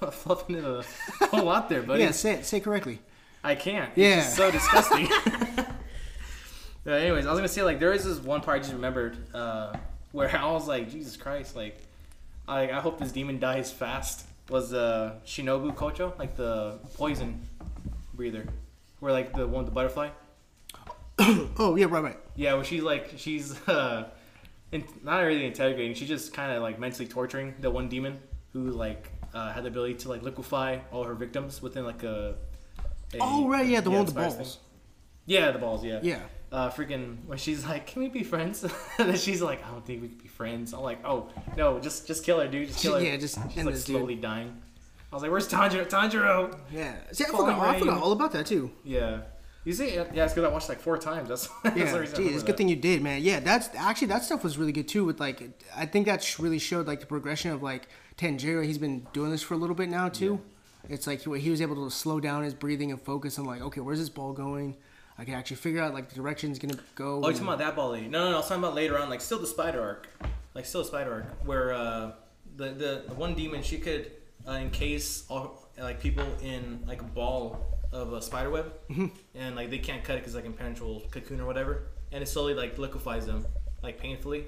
[0.12, 0.84] fluffing it a
[1.26, 2.04] whole lot there, buddy.
[2.04, 2.46] Yeah, say it.
[2.46, 3.00] Say it correctly.
[3.42, 3.90] I can't.
[3.96, 4.16] Yeah.
[4.16, 5.08] just so disgusting.
[6.86, 9.76] Anyways, I was gonna say like there is this one part I just remembered uh,
[10.12, 11.76] where I was like, Jesus Christ, like
[12.46, 14.26] I, I hope this demon dies fast.
[14.48, 17.40] Was uh, Shinobu Kocho like the poison
[18.14, 18.46] breather,
[19.00, 20.10] where like the one with the butterfly?
[21.56, 22.18] Oh yeah, right, right.
[22.36, 24.08] Yeah, where she's like she's uh,
[24.74, 25.94] in, not really interrogating.
[25.94, 28.18] She's just kind of like mentally torturing the one demon
[28.52, 32.34] who like uh, had the ability to like liquefy all her victims within like a.
[33.14, 34.36] a Oh right, yeah, the one with the balls.
[34.36, 34.46] thing.
[35.26, 35.84] Yeah, the balls.
[35.84, 36.00] Yeah.
[36.02, 36.20] Yeah.
[36.52, 38.72] Uh, freaking when she's like, "Can we be friends?" and
[39.08, 42.06] then she's like, "I don't think we can be friends." I'm like, "Oh no, just
[42.06, 42.68] just kill her, dude.
[42.68, 43.96] Just kill her." Yeah, just she's like this dude.
[43.96, 44.60] slowly dying.
[45.10, 45.88] I was like, "Where's Tanjiro?
[45.88, 46.94] Tanjiro!" Yeah.
[47.12, 48.70] See, I Falling forgot, I forgot all about that too.
[48.84, 49.22] Yeah.
[49.64, 51.28] You see, yeah, it's because I watched like four times.
[51.30, 52.46] That's, that's Yeah, the geez, it's that.
[52.46, 53.22] good thing you did, man.
[53.22, 55.04] Yeah, that's actually that stuff was really good too.
[55.04, 55.42] With like,
[55.74, 57.88] I think that really showed like the progression of like
[58.18, 58.64] Tanjiro.
[58.64, 60.40] He's been doing this for a little bit now too.
[60.88, 63.62] It's like he, he was able to slow down his breathing and focus on like,
[63.62, 64.76] okay, where's this ball going?
[65.16, 67.16] I can actually figure out like the direction it's gonna go.
[67.16, 68.08] Oh, you're talking about that ball lady?
[68.08, 68.34] No, no, no.
[68.34, 70.08] I was talking about later on, like still the spider arc,
[70.54, 72.12] like still a spider arc, where uh,
[72.56, 74.10] the, the the one demon she could
[74.46, 78.72] uh, encase all like people in like a ball of a spider web,
[79.34, 82.52] and like they can't cut it because like impenetrable cocoon or whatever, and it slowly
[82.54, 83.46] like liquefies them
[83.82, 84.44] like painfully,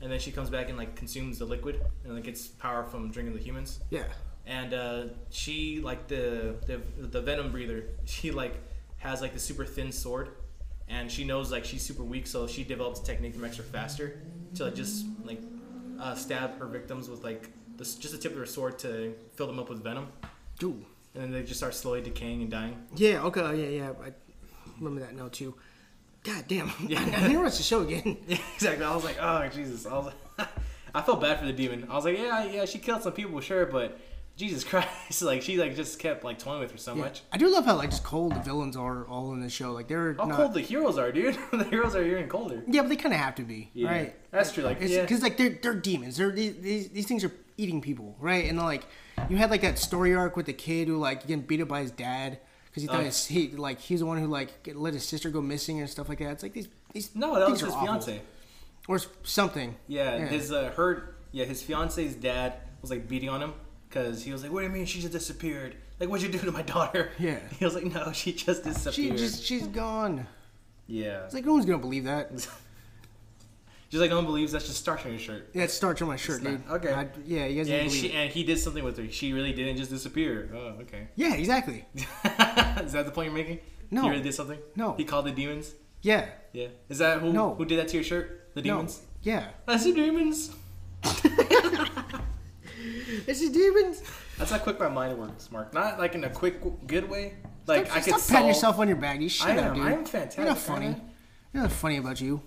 [0.00, 3.10] and then she comes back and like consumes the liquid and like gets power from
[3.10, 3.80] drinking the humans.
[3.90, 4.04] Yeah.
[4.46, 6.80] and uh, she like the, the
[7.16, 8.54] the venom breather she like
[8.98, 10.28] has like the super thin sword.
[10.86, 13.62] And she knows like she's super weak so she develops a technique that makes her
[13.62, 14.20] faster
[14.56, 15.40] to like just like
[15.98, 19.46] uh, stab her victims with like the, just the tip of her sword to fill
[19.46, 20.08] them up with venom.
[20.58, 20.84] Dude.
[21.14, 23.22] And then they just start slowly decaying and dying Yeah.
[23.24, 23.40] Okay.
[23.40, 23.68] oh, Yeah.
[23.68, 23.90] Yeah.
[24.02, 24.12] I
[24.78, 25.54] remember that now too.
[26.24, 26.72] God damn.
[26.88, 27.00] Yeah.
[27.00, 28.16] I need to watch the show again.
[28.28, 28.84] Yeah, exactly.
[28.84, 29.86] I was like, oh Jesus.
[29.86, 30.12] I was
[30.94, 31.86] I felt bad for the demon.
[31.90, 33.98] I was like, yeah, yeah, she killed some people, sure, but
[34.36, 37.02] Jesus Christ, like she like just kept like toying with her so Yeah.
[37.02, 37.22] much.
[37.32, 39.72] I do love how like just cold the villains are all in the show.
[39.72, 40.36] Like they're How not.
[40.36, 41.36] cold the heroes are, dude.
[41.52, 42.62] the heroes are even colder.
[42.66, 44.30] Yeah, but they kind of have to be, Yeah, right?
[44.32, 45.02] that's true, like, yeah.
[45.02, 46.16] because like they're they're demons.
[46.16, 48.48] They're these, these these things are eating people, right?
[48.48, 48.86] And like
[49.28, 51.80] you had like that story arc with the kid who like getting beat up by
[51.82, 53.04] his dad because he thought Oh.
[53.04, 56.08] his, he like he's the one who like let his sister go missing and stuff
[56.08, 56.30] like that.
[56.32, 57.86] It's like these these No, that was his awful.
[57.86, 58.20] fiance.
[58.88, 59.76] or something.
[59.88, 60.26] Yeah, Yeah.
[60.26, 63.54] his uh, her yeah his fiance's dad was like beating on him
[63.88, 65.76] because he was like, "What do you mean she just disappeared?
[66.00, 67.38] Like, what'd you do to my daughter?" Yeah.
[67.58, 68.94] he was like, "No, she just disappeared.
[69.18, 70.26] She just she's gone.
[70.86, 72.30] yeah, It's like no one's gonna believe that.
[73.94, 75.50] just like no one believes that's just starch on your shirt.
[75.52, 76.60] Yeah, it's starch on my shirt, dude.
[76.68, 76.92] okay.
[76.92, 79.08] I- yeah, you guys Yeah, and she and he did something with her.
[79.08, 80.50] She really didn't just disappear.
[80.52, 81.06] Oh, okay.
[81.14, 81.84] Yeah, exactly.
[81.94, 83.60] Is that the point you're making?
[83.92, 84.02] No.
[84.02, 84.58] He really did something.
[84.74, 84.94] No.
[84.94, 85.74] He called the demons.
[86.02, 86.26] Yeah.
[86.52, 86.70] Yeah.
[86.88, 87.32] Is that who?
[87.32, 87.54] No.
[87.54, 88.52] Who did that to your shirt?
[88.56, 89.00] The demons.
[89.24, 89.32] No.
[89.32, 89.46] Yeah.
[89.64, 90.50] That's the demons.
[93.26, 94.02] It's the demons.
[94.36, 95.72] That's how quick my mind works, Mark.
[95.72, 97.34] Not like in a quick, good way.
[97.66, 98.30] Like stop, I could stop solve.
[98.30, 99.20] patting yourself on your back.
[99.20, 99.86] You shut I up, dude.
[99.86, 100.38] I am fantastic.
[100.38, 100.96] You're not funny.
[101.52, 102.42] You're not funny about you.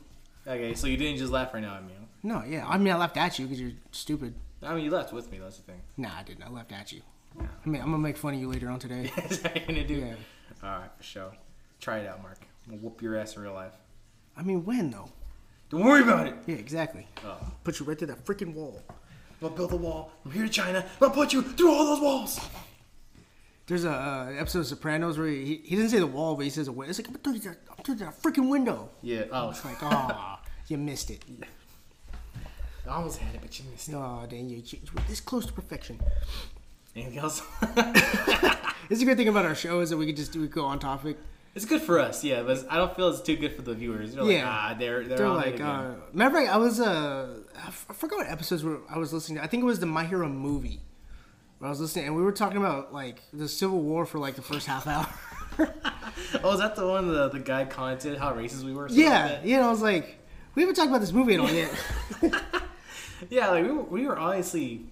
[0.48, 1.94] Okay, so you didn't just laugh right now at me.
[2.24, 2.66] No, yeah.
[2.68, 4.34] I mean, I laughed at you because you're stupid.
[4.64, 5.40] I mean, you laughed with me.
[5.40, 5.82] That's the thing.
[5.98, 6.44] Nah, I didn't.
[6.44, 7.02] I laughed at you.
[7.40, 9.12] I mean, I'm gonna make fun of you later on today.
[9.30, 9.96] Is that gonna do?
[9.96, 10.16] Yeah.
[10.64, 11.32] All right, for sure.
[11.80, 12.40] Try it out, Mark.
[12.66, 13.74] I'm gonna whoop your ass in real life.
[14.36, 15.10] I mean, when though?
[15.70, 16.36] Don't worry about it.
[16.48, 17.06] Yeah, exactly.
[17.26, 17.38] Oh.
[17.64, 18.82] Put you right through that freaking wall.
[18.90, 18.96] I'm
[19.42, 20.80] gonna build a wall from here to China.
[20.80, 22.40] I'm gonna put you through all those walls.
[23.68, 26.50] There's a uh, episode of Sopranos where he, he doesn't say the wall, but he
[26.50, 26.90] says a window.
[26.90, 28.90] It's like I'm through that, I'm through that freaking window.
[29.02, 29.26] Yeah.
[29.32, 31.24] Oh, It's like, ah, you missed it.
[32.88, 33.96] I almost had it, but you missed it.
[33.96, 36.00] Oh, dang you, you were this close to perfection.
[36.96, 37.42] Anything else?
[38.90, 40.80] It's a good thing about our show is that we could just do go on
[40.80, 41.18] topic.
[41.54, 44.16] it's good for us, yeah, but I don't feel it's too good for the viewers.
[44.16, 44.48] They're like, Yeah.
[44.48, 48.80] ah, they're they're, They're like, uh, remember I was uh, I forgot what episodes were
[48.90, 49.44] I was listening to.
[49.44, 50.80] I think it was the My Hero movie.
[51.62, 54.42] I was listening, and we were talking about like the Civil War for like the
[54.42, 55.08] first half hour.
[56.44, 58.88] oh, is that the one the the guy commented how racist we were?
[58.88, 60.20] something like yeah, you know, I was like,
[60.54, 61.72] we haven't talked about this movie at all yet.
[63.30, 64.86] yeah, like we were, we were honestly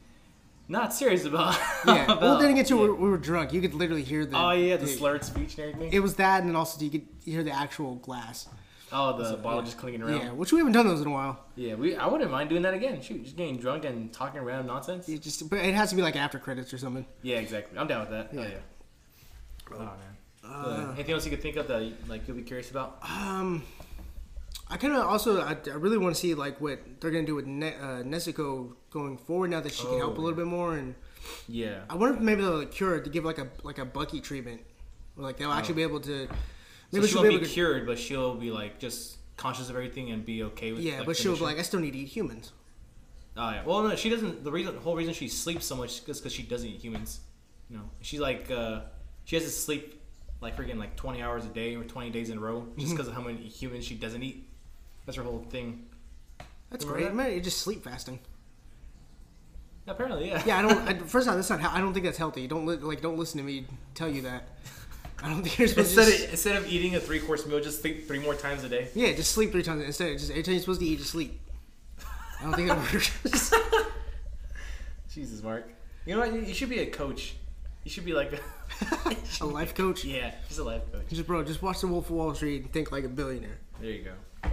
[0.67, 1.55] not serious about.
[1.85, 2.91] yeah, about, well, then again, too, yeah.
[2.91, 3.53] we were, drunk.
[3.53, 4.35] You could literally hear the.
[4.35, 5.93] Oh yeah, the the- slurred speech and everything.
[5.93, 8.47] It was that, and then also you could hear the actual glass.
[8.91, 10.19] Oh, the bottle just clinking around.
[10.19, 11.39] Yeah, which we haven't done those in a while.
[11.55, 11.95] Yeah, we.
[11.95, 13.01] I wouldn't mind doing that again.
[13.01, 15.07] Shoot, just getting drunk and talking random nonsense.
[15.09, 17.05] It just, but it has to be like after credits or something.
[17.21, 17.77] Yeah, exactly.
[17.77, 18.33] I'm down with that.
[18.33, 18.41] Yeah.
[18.41, 18.47] Yeah.
[19.71, 19.81] Oh, yeah.
[19.81, 19.99] Oh man.
[20.87, 22.99] Uh, anything else you could think of that like you'll be curious about?
[23.03, 23.63] Um,
[24.69, 27.33] I kind of also I, I really want to see like what they're gonna do
[27.35, 30.45] with ne- uh, Nezuko going forward now that she can help a Oh, little bit
[30.45, 30.93] more, and
[31.47, 31.79] Yeah.
[31.89, 34.21] I wonder if maybe they'll like, cure it to give like a like a Bucky
[34.21, 34.61] treatment,
[35.17, 36.27] or like they'll actually be able to.
[36.85, 36.87] Oh.
[36.91, 37.53] So Maybe she she'll won't be be able to.
[37.53, 40.81] cured, but she'll be like just conscious of everything and be okay with.
[40.81, 40.85] It.
[40.85, 42.51] Yeah, like, but she'll be like, I still need to eat humans.
[43.37, 43.63] Oh yeah.
[43.65, 44.43] Well, no, she doesn't.
[44.43, 47.19] The reason, the whole reason she sleeps so much is because she doesn't eat humans.
[47.69, 48.81] You know, she's like, uh,
[49.25, 50.01] she has to sleep
[50.41, 53.07] like freaking like 20 hours a day or 20 days in a row just because
[53.07, 54.47] of how many humans she doesn't eat.
[55.05, 55.85] That's her whole thing.
[56.69, 57.15] That's Remember great.
[57.17, 57.29] that?
[57.29, 58.19] Man, you just sleep fasting.
[59.87, 60.41] Apparently, yeah.
[60.45, 60.87] Yeah, I don't.
[60.87, 61.61] I, first off, that's not.
[61.63, 62.47] I don't think that's healthy.
[62.47, 63.01] Don't li- like.
[63.01, 64.47] Don't listen to me tell you that.
[65.23, 66.11] I don't think you're supposed Instead to.
[66.11, 68.69] Just, of, instead of eating a three course meal, just sleep three more times a
[68.69, 68.89] day.
[68.95, 70.17] yeah, just sleep three times instead.
[70.19, 71.39] Just every time you're supposed to eat, just sleep.
[72.39, 73.53] I don't think that works.
[75.13, 75.67] Jesus, Mark.
[76.05, 76.33] You know what?
[76.33, 77.35] You, you should be a coach.
[77.83, 78.33] You should be like,
[79.41, 80.03] a life coach.
[80.03, 81.03] Yeah, she's a life coach.
[81.09, 83.57] Just bro, just watch The Wolf of Wall Street and think like a billionaire.
[83.79, 84.49] there you go.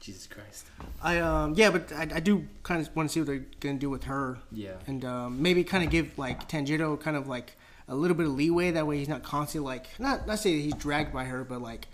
[0.00, 0.66] Jesus Christ.
[1.02, 3.78] I um yeah, but I, I do kind of want to see what they're gonna
[3.78, 4.72] do with her, Yeah.
[4.86, 7.57] and um, maybe kind of give like Tanjiro kind of like
[7.88, 8.70] a little bit of leeway.
[8.70, 11.60] That way he's not constantly like not not say that he's dragged by her, but
[11.60, 11.88] like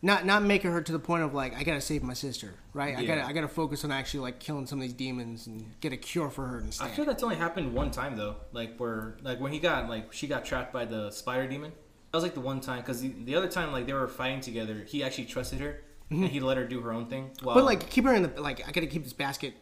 [0.00, 2.96] not not making her to the point of like I gotta save my sister, right?
[2.96, 5.92] I gotta I gotta focus on actually like killing some of these demons and get
[5.92, 6.86] a cure for her and stuff.
[6.86, 7.04] I instead.
[7.04, 8.36] feel that's only happened one time though.
[8.52, 11.72] Like where, like when he got like she got trapped by the spider demon.
[12.12, 14.40] That was like the one time because the, the other time like they were fighting
[14.40, 16.28] together, he actually trusted her and mm-hmm.
[16.28, 17.32] he let her do her own thing.
[17.42, 19.54] While, but like keep her in the like I gotta keep this basket.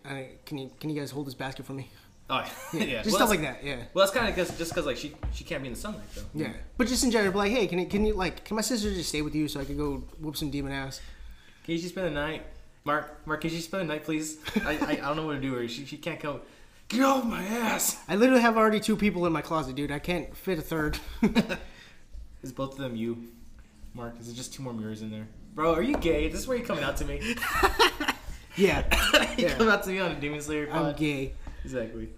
[0.45, 1.91] Can you can you guys hold this basket for me?
[2.31, 3.63] Oh yeah, Just Well, stuff like that.
[3.65, 3.77] Yeah.
[3.95, 6.23] Well, that's kind of just because like she she can't be in the sunlight though.
[6.35, 8.63] Yeah, but just in general, be like, hey, can you, can you like, can my
[8.63, 11.01] sister just stay with you so I could go whoop some demon ass?
[11.65, 12.43] Can you just spend the night,
[12.85, 13.27] Mark?
[13.27, 14.39] Mark, can you spend the night, please?
[14.65, 15.55] I, I, I don't know what to do.
[15.55, 15.67] Her.
[15.69, 16.41] She, she can't come.
[16.89, 17.97] Get off my ass.
[18.09, 19.91] I literally have already two people in my closet, dude.
[19.91, 20.99] I can't fit a third.
[22.43, 23.27] Is both of them you,
[23.95, 24.15] Mark?
[24.21, 25.27] Is it just two more mirrors in there?
[25.55, 26.27] Bro, are you gay?
[26.27, 27.21] Is this where you coming out to me?
[28.57, 28.85] yeah,
[29.37, 29.55] you Yeah.
[29.55, 31.33] come out to me on a Demon Slayer I'm gay.
[31.67, 32.09] Exactly.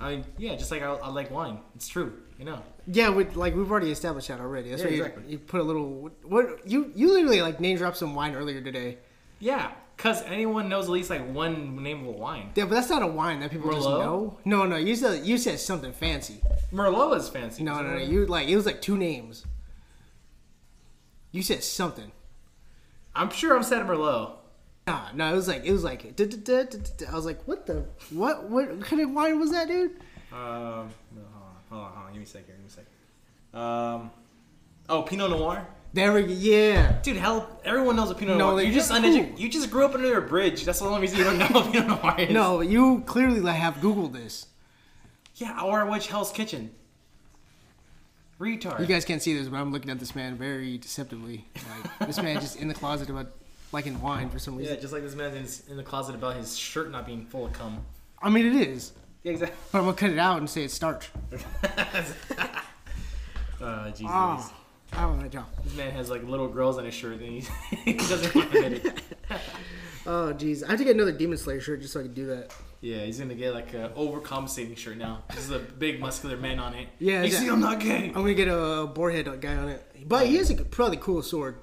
[0.00, 1.58] I mean, yeah, just like I, I like wine.
[1.74, 2.62] It's true, you know.
[2.86, 4.70] Yeah, we like we've already established that already.
[4.70, 5.32] That's Yeah, why you, exactly.
[5.32, 6.10] you put a little.
[6.22, 8.98] What you you literally like name dropped some wine earlier today.
[9.40, 12.50] Yeah, cause anyone knows at least like one name of a wine.
[12.54, 14.38] Yeah, but that's not a wine that people just know.
[14.44, 16.40] No, no, you said you said something fancy.
[16.72, 17.62] Merlot is fancy.
[17.64, 17.98] No, no, no.
[17.98, 19.44] You like it was like two names.
[21.32, 22.12] You said something.
[23.14, 24.36] I'm sure I'm saying Merlot.
[24.90, 26.16] Nah, no, it was like it was like.
[26.16, 27.06] duh, duh, duh.
[27.10, 29.90] I was like, what the what what kind of wine was that, dude?
[30.32, 32.12] Um, no, hold on, hold on, hold on.
[32.12, 32.46] Give me a second.
[32.48, 33.60] Give me a second.
[33.60, 34.10] Um,
[34.88, 35.66] oh, Pinot Noir.
[35.94, 36.32] There we go.
[36.34, 36.98] Yeah.
[37.02, 38.56] Dude, hell, everyone knows what Pinot No, Noir.
[38.58, 38.92] they- You just?
[39.40, 40.64] You just grew up under a bridge.
[40.66, 42.30] That's the only reason you don't know what Pinot Noir is.
[42.30, 44.46] No, you clearly like have Googled this.
[45.36, 46.70] Yeah, or which Hell's Kitchen.
[48.40, 48.78] Retard.
[48.80, 51.44] You guys can't see this, but I'm looking at this man very deceptively.
[51.98, 53.32] Like this man just in the closet about
[53.72, 54.74] liking wine for some reason.
[54.74, 57.46] yeah, just like this man's in, in the closet about his shirt not being full
[57.46, 57.84] of cum.
[58.20, 58.92] I mean, it is,
[59.22, 59.56] Yeah, exactly.
[59.72, 61.10] but I'm gonna cut it out and say it's starch.
[63.60, 64.06] uh, Jesus.
[64.08, 64.54] Ah,
[64.94, 65.46] I don't know, John.
[65.64, 67.42] This man has like little girls on his shirt and
[67.84, 69.02] he, doesn't want to admit it.
[70.06, 72.28] Oh, jeez, I have to get another Demon Slayer shirt just so I can do
[72.28, 72.54] that.
[72.80, 75.22] Yeah, he's gonna get like a overcompensating shirt now.
[75.34, 76.88] This is a big muscular man on it.
[76.98, 78.06] Yeah, you see, I'm not gay.
[78.06, 81.56] I'm gonna get a boarhead guy on it, but he has a, probably cool sword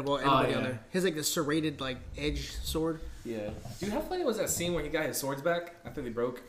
[0.00, 0.68] of all anybody on yeah.
[0.68, 0.80] there.
[0.90, 3.00] He has like the serrated like edge sword.
[3.24, 3.50] Yeah.
[3.78, 6.42] Dude, how funny was that scene where he got his swords back after they broke?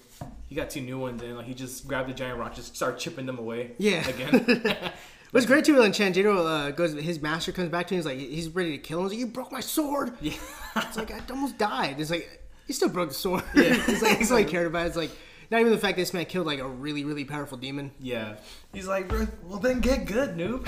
[0.47, 2.99] He got two new ones and like he just grabbed the giant rock, just started
[2.99, 3.71] chipping them away.
[3.77, 4.07] Yeah.
[4.07, 4.91] Again.
[5.31, 7.97] What's great too when Tanjiro uh, goes, his master comes back to him.
[7.97, 9.05] He's like, he's ready to kill him.
[9.05, 10.33] He's like, "You broke my sword." yeah.
[10.75, 11.99] It's like I almost died.
[11.99, 13.43] It's like he still broke the sword.
[13.55, 13.63] Yeah.
[13.87, 14.85] it's like that's all he cared about.
[14.85, 15.09] It's like
[15.49, 17.89] not even the fact this man killed like a really really powerful demon.
[17.99, 18.35] Yeah.
[18.73, 19.11] He's like,
[19.43, 20.67] well then get good, noob.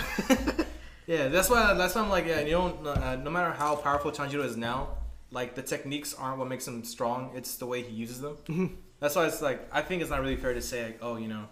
[1.08, 4.12] yeah, that's why that's why I'm like, yeah, you know, uh, no matter how powerful
[4.12, 4.90] Tanjiro is now,
[5.32, 7.32] like the techniques aren't what makes him strong.
[7.36, 8.38] It's the way he uses them.
[8.48, 8.68] Mm-hmm.
[9.00, 11.28] That's why it's like I think it's not really fair to say like, oh, you
[11.28, 11.46] know,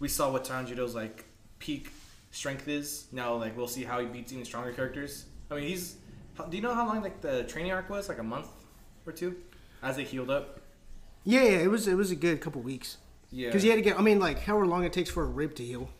[0.00, 1.24] we saw what Tanjiro's like
[1.58, 1.90] peak
[2.30, 3.06] strength is.
[3.12, 5.26] Now like we'll see how he beats even stronger characters.
[5.50, 5.96] I mean he's.
[6.50, 8.08] Do you know how long like the training arc was?
[8.08, 8.46] Like a month
[9.06, 9.36] or two,
[9.82, 10.60] as they healed up.
[11.24, 12.96] Yeah, yeah, it was it was a good couple weeks
[13.30, 13.48] Yeah.
[13.48, 13.98] because you had to get.
[13.98, 15.90] I mean, like however long it takes for a rib to heal.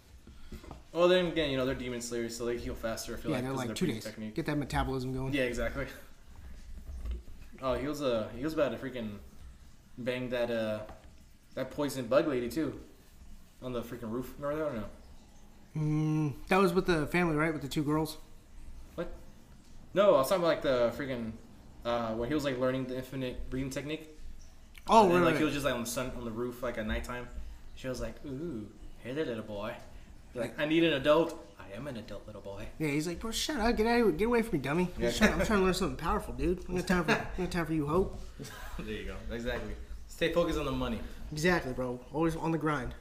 [0.92, 3.14] Well, then again, you know they're demon slayers, so they heal faster.
[3.14, 4.04] I feel Yeah, like they're like two days.
[4.04, 4.34] Technique.
[4.34, 5.32] Get that metabolism going.
[5.34, 5.86] Yeah, exactly.
[7.60, 9.16] Oh, he was uh he was about to freaking
[9.98, 10.80] bang that uh
[11.54, 12.78] that poison bug lady too,
[13.62, 14.32] on the freaking roof.
[14.38, 14.84] Remember that or no?
[15.76, 17.52] Mm, that was with the family, right?
[17.52, 18.16] With the two girls.
[18.94, 19.12] What?
[19.92, 21.32] No, I was talking about like the freaking
[21.84, 24.08] uh when he was like learning the infinite breathing technique.
[24.88, 25.38] Oh, and then, right, like right.
[25.40, 27.28] he was just like on the sun on the roof like at nighttime.
[27.74, 28.66] She was like, "Ooh,
[29.02, 29.74] hey there, little boy."
[30.38, 31.44] Like, I need an adult.
[31.58, 32.66] I am an adult, little boy.
[32.78, 34.12] Yeah, he's like, bro, shut up, get out, of here.
[34.12, 34.88] get away from me, dummy.
[34.96, 35.08] I'm, Yeah.
[35.08, 36.64] just trying, I'm trying to learn something powerful, dude.
[36.68, 38.18] I'm got time for, I'm got time for you, hope.
[38.78, 39.34] there you go.
[39.34, 39.74] Exactly.
[40.06, 41.00] Stay focused on the money.
[41.32, 42.00] Exactly, bro.
[42.12, 42.94] Always on the grind.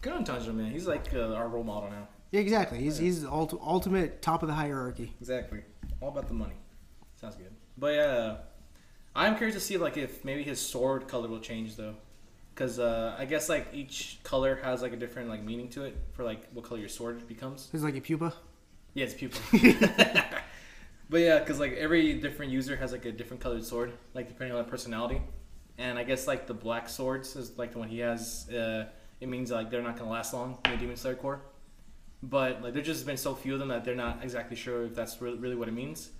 [0.00, 0.70] Good on Tanjiro, man.
[0.70, 2.08] He's like uh, our role model now.
[2.30, 2.78] Yeah, exactly.
[2.78, 5.14] He's he's the ult- ultimate top of the hierarchy.
[5.20, 5.60] Exactly.
[6.00, 6.56] All about the money.
[7.20, 7.52] Sounds good.
[7.78, 8.36] But yeah,
[9.14, 11.94] I'm curious to see like if maybe his sword color will change though,
[12.54, 15.96] because uh, I guess like each color has like a different like meaning to it
[16.12, 17.68] for like what color your sword becomes.
[17.72, 18.32] He's like a pupa.
[18.94, 19.40] Yeah, it's pupil.
[21.10, 24.56] but yeah, because like every different user has like a different colored sword, like depending
[24.56, 25.20] on their personality.
[25.78, 28.48] And I guess like the black swords is like the one he has.
[28.48, 28.86] Uh,
[29.20, 31.40] it means like they're not gonna last long in the Demon Slayer Corps.
[32.22, 34.94] But like there's just been so few of them that they're not exactly sure if
[34.94, 36.10] that's really, really what it means.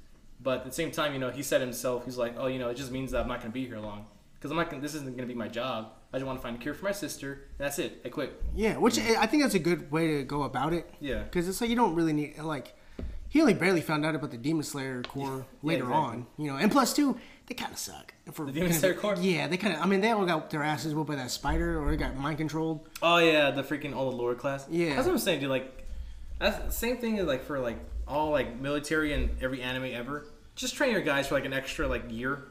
[0.43, 2.69] But at the same time, you know, he said himself, he's like, oh, you know,
[2.69, 4.07] it just means that I'm not gonna be here long
[4.45, 4.69] because I'm not.
[4.69, 5.93] Gonna, this isn't gonna be my job.
[6.13, 8.03] I just want to find a cure for my sister, and that's it.
[8.05, 8.43] I quit.
[8.55, 10.87] Yeah, which eh, I think that's a good way to go about it.
[11.01, 11.23] Yeah.
[11.23, 12.75] Because it's like you don't really need like
[13.31, 15.97] he only barely found out about the Demon Slayer Corps later exactly.
[15.97, 16.59] on, you know.
[16.59, 18.13] And plus two, they kind of suck.
[18.33, 19.17] For The Demon Slayer Corps?
[19.19, 19.81] Yeah, they kind of.
[19.81, 22.37] I mean, they all got their asses whooped by that spider, or they got mind
[22.37, 22.87] controlled.
[23.01, 24.67] Oh yeah, the freaking all the lower class.
[24.71, 24.97] Yeah.
[24.97, 25.49] that's what I'm saying, dude.
[25.49, 25.89] Like,
[26.39, 30.27] that's the same thing as like for like all like military and every anime ever.
[30.55, 32.45] Just train your guys for like an extra like year.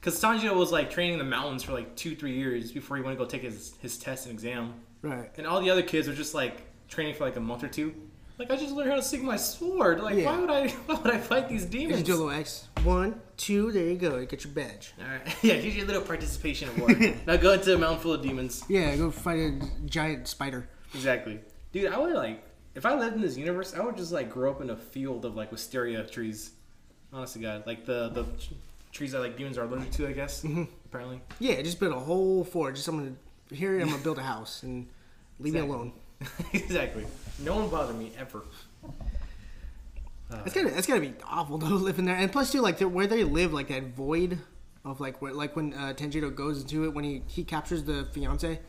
[0.00, 3.02] Cause Tanjiro was like training in the mountains for like two, three years before he
[3.02, 5.30] went to go take his his test and exam, Right.
[5.36, 7.92] and all the other kids were just like training for like a month or two.
[8.38, 10.00] Like I just learned how to swing my sword.
[10.00, 10.26] Like Yeah.
[10.26, 12.02] why would I why would I fight these Just demons?
[12.04, 12.68] do a little X.
[12.84, 13.72] One, two.
[13.72, 14.16] There you go.
[14.18, 14.92] You get your badge.
[15.00, 15.26] All right.
[15.42, 17.16] yeah, here's your little participation award.
[17.26, 18.62] now go into a mountain full of demons.
[18.68, 20.68] Yeah, go fight a giant spider.
[20.94, 21.40] Exactly.
[21.72, 22.44] Dude, I would like
[22.76, 25.24] if I lived in this universe, I would just like grow up in a field
[25.24, 26.52] of like wisteria trees.
[27.12, 28.24] Honestly, God, like the the
[28.98, 30.44] trees that like demons are allergic to, I guess.
[30.44, 31.20] Apparently.
[31.38, 32.74] Yeah, just build a whole fort.
[32.74, 33.12] Just I'm gonna
[33.50, 33.80] here.
[33.80, 34.88] I'm gonna build a house and
[35.38, 35.68] leave Exactly.
[35.68, 35.92] me alone.
[36.52, 37.06] exactly.
[37.38, 38.42] No one bothered me ever.
[40.30, 42.16] That's gotta that's gotta be awful though living there.
[42.16, 44.38] And plus too, like where they live, like that void
[44.84, 48.06] of like where like when uh, Tanjiro goes into it when he he captures the
[48.12, 48.60] fiance.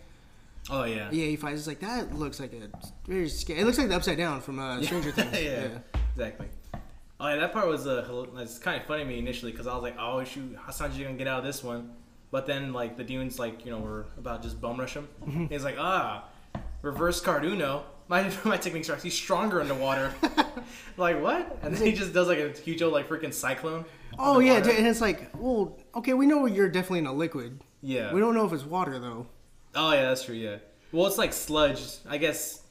[0.70, 1.10] Oh yeah.
[1.12, 2.70] Yeah, he finds it's like that looks like a
[3.08, 3.60] very scary.
[3.62, 5.42] It looks like the upside down from uh, Stranger Things.
[5.42, 5.70] yeah,
[6.12, 6.48] exactly.
[7.20, 9.74] Oh yeah, that part was uh, it's kind of funny to me initially because I
[9.74, 11.92] was like, oh shoot, how Sanji gonna get out of this one?
[12.32, 15.08] But then like the demons like you know were about to just bum rush him.
[15.24, 15.46] Mm-hmm.
[15.48, 16.26] He's like, ah,
[16.82, 17.84] reverse Carduno.
[18.10, 20.12] My my techniques are actually stronger underwater.
[20.98, 21.60] like what?
[21.62, 23.86] And then he just does like a huge old like freaking cyclone.
[24.18, 27.62] Oh yeah, and it's like, well, okay, we know you're definitely in a liquid.
[27.84, 28.12] Yeah.
[28.12, 29.28] We don't know if it's water though.
[29.76, 30.34] Oh yeah, that's true.
[30.34, 30.58] Yeah.
[30.92, 32.64] Well, it's like sludge, I guess.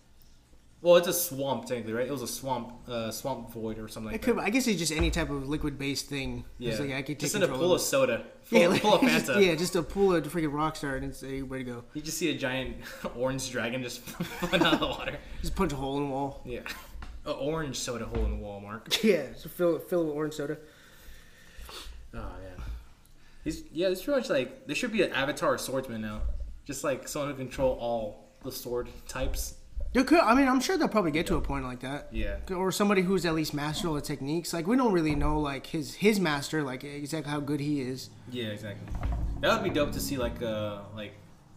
[0.80, 2.06] Well, it's a swamp technically, right?
[2.06, 4.36] It was a swamp, uh, swamp void or something like It could.
[4.36, 4.42] that.
[4.44, 6.44] I guess it's just any type of liquid based thing.
[6.58, 6.78] Yeah.
[6.78, 8.24] Like I could just in a pool of of soda.
[8.44, 11.24] Full, Yeah, like, full of just- yeah, just a pool of freaking Rockstar, and it's
[11.24, 11.84] a way to go.
[11.94, 12.76] You just see a giant
[13.16, 14.02] orange dragon just
[14.52, 15.16] out of the water.
[15.40, 16.42] Just punch a hole in the wall.
[16.44, 16.60] Yeah.
[17.26, 19.02] A orange soda hole in the wall, Mark.
[19.02, 20.58] Yeah, so fill fill it with orange soda.
[22.14, 22.62] Oh yeah.
[23.44, 23.88] He's yeah.
[23.88, 26.22] It's pretty much like there should be an avatar swordsman now,
[26.64, 29.54] just like someone who control all the sword types.
[29.94, 30.20] You could.
[30.20, 32.08] I mean, I'm sure they'll probably get to a point like that.
[32.12, 32.36] Yeah.
[32.54, 34.52] Or somebody who's at least mastered all the techniques.
[34.52, 38.10] Like we don't really know like his his master, like exactly how good he is.
[38.30, 38.86] Yeah, exactly.
[39.40, 41.12] That would be dope to see like uh like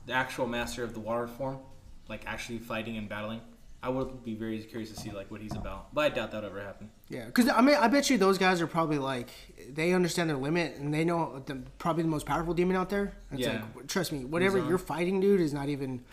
[0.05, 1.59] the actual master of the water form,
[2.07, 3.41] like actually fighting and battling.
[3.83, 6.43] I would be very curious to see like what he's about, but I doubt that
[6.43, 6.89] ever happen.
[7.09, 9.29] Yeah, because I mean, I bet you those guys are probably like
[9.73, 13.13] they understand their limit and they know the probably the most powerful demon out there.
[13.31, 13.63] It's Yeah.
[13.75, 16.05] like trust me, whatever you're fighting, dude, is not even.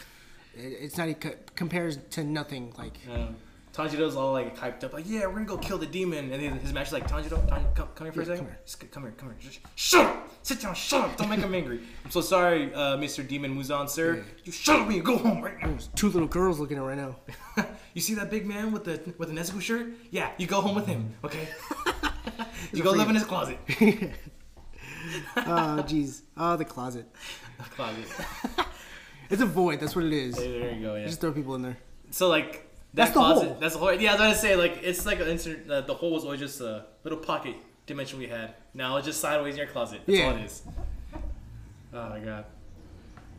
[0.58, 2.72] It- It's not even compares to nothing.
[2.76, 3.36] Like Um,
[3.72, 6.32] Tanjiro's all like hyped up, like, yeah, we're gonna go kill the demon.
[6.32, 8.38] And then his master's like, Tanjiro, Tanjiro come, come here for a second.
[8.38, 8.58] come here.
[8.64, 9.38] Just come here, come here.
[9.40, 10.28] Just shut up!
[10.42, 11.16] Sit down, shut up!
[11.16, 11.80] Don't make him angry.
[12.04, 13.26] I'm so sorry, uh, Mr.
[13.26, 14.16] Demon Muzan, sir.
[14.16, 14.22] Yeah.
[14.44, 15.68] You shut up and you go home right now.
[15.68, 17.16] there's two little girls looking at right now.
[17.94, 19.86] you see that big man with the with the Nezuko shirt?
[20.10, 21.48] Yeah, you go home with him, okay?
[22.72, 23.58] you go live in his closet.
[25.36, 27.06] Oh jeez, oh the closet.
[27.58, 28.06] The closet.
[29.30, 29.80] It's a void.
[29.80, 30.36] That's what it is.
[30.36, 30.94] There, there you go.
[30.94, 31.06] Yeah.
[31.06, 31.76] Just throw people in there.
[32.10, 33.46] So like That's that the closet.
[33.48, 33.56] hole.
[33.60, 33.92] That's the hole.
[33.92, 35.68] Yeah, I was gonna say like it's like an insert.
[35.70, 37.56] Uh, the hole was always just a little pocket
[37.86, 38.54] dimension we had.
[38.74, 40.00] Now it's just sideways in your closet.
[40.06, 40.62] That's all it is.
[41.92, 42.44] Oh my god.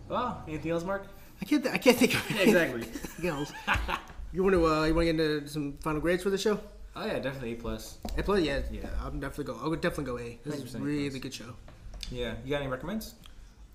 [0.08, 1.06] Well, anything else, Mark?
[1.42, 1.64] I can't.
[1.64, 2.82] Th- I can't think of Yeah, exactly.
[2.88, 3.52] anything else.
[4.34, 4.66] You want to?
[4.66, 6.60] Uh, you want to get into some final grades for the show?
[6.96, 7.98] Oh yeah, definitely A plus.
[8.18, 8.42] A plus.
[8.42, 8.62] Yeah.
[8.72, 8.88] Yeah.
[9.04, 9.60] I'm definitely go.
[9.64, 10.40] I would definitely go A.
[10.44, 11.22] This is 100% a A really plus.
[11.22, 11.54] good show.
[12.12, 13.14] Yeah, you got any recommends?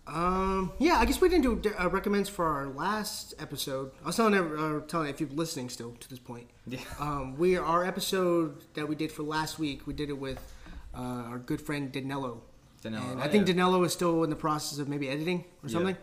[0.06, 3.90] Um, yeah, I guess we didn't do uh, recommends for our last episode.
[4.02, 6.48] I was telling uh, telling if you're listening still to this point.
[6.66, 6.80] Yeah.
[7.00, 10.38] Um, we our episode that we did for last week, we did it with
[10.94, 12.42] uh, our good friend Danilo.
[12.82, 13.54] Danilo, And oh, I think yeah.
[13.54, 15.96] Danilo is still in the process of maybe editing or something.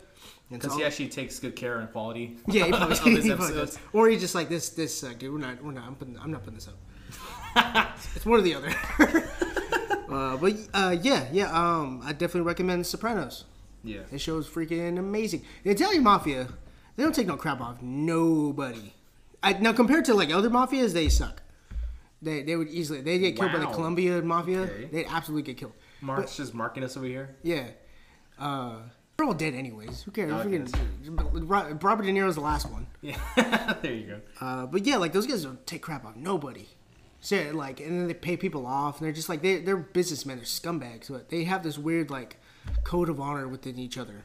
[0.50, 2.38] Because so- he actually takes good care and quality.
[2.48, 3.80] yeah, he probably, of his he probably does.
[3.94, 4.70] Or he's just like this.
[4.70, 5.64] This uh, dude, we're not.
[5.64, 5.86] We're not.
[5.86, 7.98] I'm, putting, I'm not putting this up.
[8.16, 8.74] it's one or the other.
[10.10, 11.52] uh, but uh, yeah, yeah.
[11.52, 13.46] Um, I definitely recommend Sopranos.
[13.84, 14.02] Yeah.
[14.12, 15.44] This show is freaking amazing.
[15.64, 16.48] The Italian mafia,
[16.96, 18.94] they don't take no crap off nobody.
[19.44, 21.42] I, now compared to like other mafias, they suck.
[22.22, 23.74] They they would easily they get killed by the Wow.
[23.74, 24.60] Colombia mafia.
[24.62, 24.86] Okay.
[24.92, 25.74] They'd absolutely get killed.
[26.02, 27.36] Mark's just marking us over here.
[27.44, 27.68] Yeah.
[28.40, 28.78] Uh,
[29.18, 30.04] they're all dead anyways.
[30.04, 30.32] Who cares?
[30.32, 32.88] Oh, Freaking- Robert De Niro's the last one.
[33.02, 33.18] Yeah.
[33.82, 34.22] there you go.
[34.40, 36.68] Uh, but yeah, like those guys don't take crap off nobody.
[37.20, 40.38] So like, and then they pay people off, and they're just like they they're businessmen,
[40.38, 42.38] they're scumbags, but they have this weird like
[42.84, 44.24] code of honor within each other.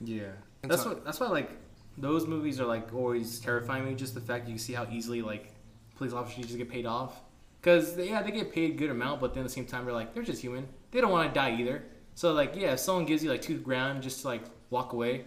[0.00, 0.24] Yeah.
[0.62, 1.04] And That's so- what.
[1.04, 1.50] That's why like
[1.98, 3.94] those movies are like always terrifying me.
[3.94, 5.52] Just the fact you see how easily like
[5.96, 7.20] police officers just get paid off.
[7.60, 9.94] Because yeah, they get paid a good amount, but then at the same time they're
[9.94, 10.66] like they're just human.
[10.92, 11.82] They don't want to die either.
[12.14, 15.24] So like yeah, if someone gives you like two grand just to like walk away,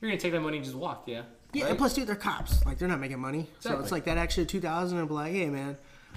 [0.00, 1.04] you're gonna take that money and just walk.
[1.06, 1.22] Yeah.
[1.52, 1.70] Yeah, Right?
[1.70, 2.64] and plus, dude, they're cops.
[2.66, 4.98] Like they're not making money, so it's like that extra two thousand.
[4.98, 5.76] And be like, hey, man,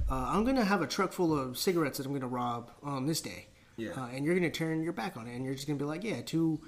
[0.09, 3.21] uh, I'm gonna have a truck full of cigarettes that I'm gonna rob on this
[3.21, 3.45] day.
[3.77, 3.91] Yeah.
[3.95, 6.03] Uh, and you're gonna turn your back on it, and you're just gonna be like,
[6.03, 6.59] yeah, two,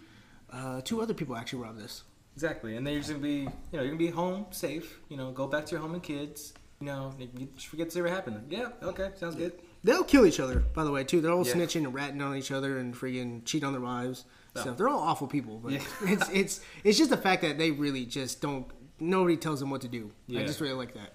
[0.52, 2.04] uh, two other people actually robbed this.
[2.36, 5.00] Exactly, and then you're just gonna be, you know, you're gonna be home safe.
[5.10, 6.54] You know, go back to your home and kids.
[6.80, 8.46] You know, you just forget this ever happened.
[8.50, 9.54] Yeah, okay, sounds good.
[9.84, 11.20] They'll kill each other, by the way, too.
[11.20, 11.54] They're all Yeah.
[11.54, 14.26] snitching and ratting on each other and freaking cheat on their wives.
[14.56, 14.64] Oh.
[14.64, 15.82] So they're all awful people, but Yeah.
[16.04, 18.68] it's it's it's just the fact that they really just don't.
[19.02, 20.12] Nobody tells them what to do.
[20.30, 21.14] I just really like that.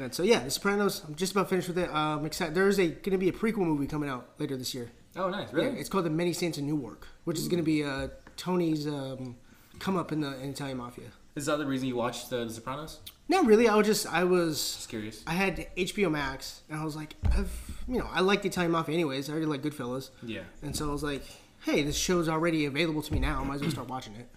[0.00, 1.02] And so yeah, The Sopranos.
[1.06, 1.90] I'm just about finished with it.
[1.92, 2.54] I'm excited.
[2.54, 4.90] There's a going to be a prequel movie coming out later this year.
[5.16, 5.78] Oh, nice, Yeah, really?
[5.80, 9.36] it's called The Many Saints of Newark, which is going to be uh, Tony's um,
[9.80, 11.06] come up in the in Italian mafia.
[11.34, 12.98] Is that the reason you watched the, the Sopranos?
[13.28, 13.68] Not really.
[13.68, 15.22] I was just I was Just curious.
[15.26, 17.50] I had HBO Max, and I was like, I've
[17.88, 19.28] you know I like the Italian mafia anyways.
[19.28, 20.42] I already like Goodfellas, Yeah.
[20.62, 21.22] and so I was like,
[21.64, 23.40] hey, this show's already available to me now.
[23.40, 24.28] I might as well start watching it.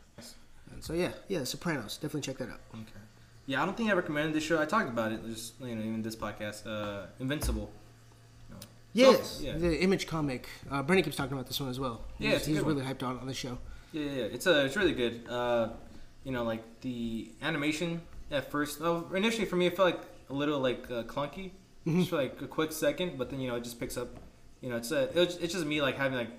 [0.73, 1.95] And so yeah, yeah, The Sopranos.
[1.97, 2.59] Definitely check that out.
[2.73, 2.83] Okay.
[3.45, 4.61] Yeah, I don't think I recommended this show.
[4.61, 6.65] I talked about it, just you know, even this podcast.
[6.65, 7.71] Uh, Invincible.
[8.49, 8.57] No.
[8.93, 9.57] Yes, So, yeah.
[9.57, 10.47] the Image comic.
[10.69, 12.05] Uh, Brennan keeps talking about this one as well.
[12.17, 13.57] Yeah, he's, a he's really hyped on on the show.
[13.91, 14.23] Yeah, yeah, yeah.
[14.25, 15.27] It's uh, it's really good.
[15.29, 15.69] Uh,
[16.23, 18.79] you know, like the animation at first.
[18.81, 21.51] Oh, initially for me, it felt like a little like uh, clunky,
[21.87, 23.17] just for like a quick second.
[23.17, 24.09] But then you know, it just picks up.
[24.61, 26.29] You know, it's uh, it's it's just me like having like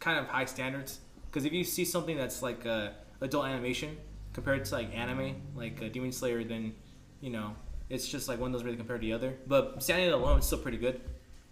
[0.00, 1.00] kind of high standards.
[1.30, 2.90] Because if you see something that's like uh,
[3.22, 3.96] adult animation
[4.32, 6.74] compared to like anime, like uh, Demon Slayer, then
[7.20, 7.54] you know
[7.88, 9.34] it's just like one doesn't really compare to the other.
[9.46, 11.00] But standing alone, it's still pretty good.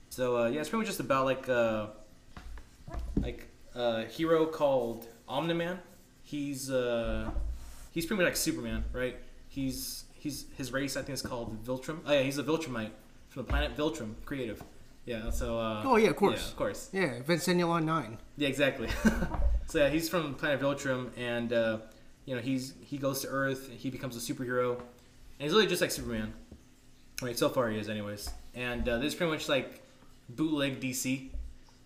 [0.09, 1.49] So uh, yeah, it's pretty much just about like.
[1.49, 1.87] Uh,
[3.21, 5.79] like a hero called Omni-Man.
[6.23, 7.31] He's uh
[7.93, 9.17] he's pretty much like Superman, right?
[9.49, 12.01] He's he's his race I think is called Viltrum.
[12.07, 12.91] Oh yeah, he's a Viltrumite
[13.29, 14.63] from the planet Viltrum, creative.
[15.07, 16.41] Yeah, so uh Oh, yeah, of course.
[16.41, 16.89] Yeah, of course.
[16.93, 18.19] Yeah, Vincennial on nine.
[18.37, 18.89] Yeah, exactly.
[19.67, 21.79] so yeah, he's from planet Viltrum and uh
[22.31, 24.77] you know, he's he goes to Earth, he becomes a superhero.
[24.77, 24.85] And
[25.41, 26.33] he's really just like Superman.
[27.21, 28.31] Right, so far he is anyways.
[28.55, 29.83] And uh, this is pretty much like
[30.29, 31.31] bootleg DC.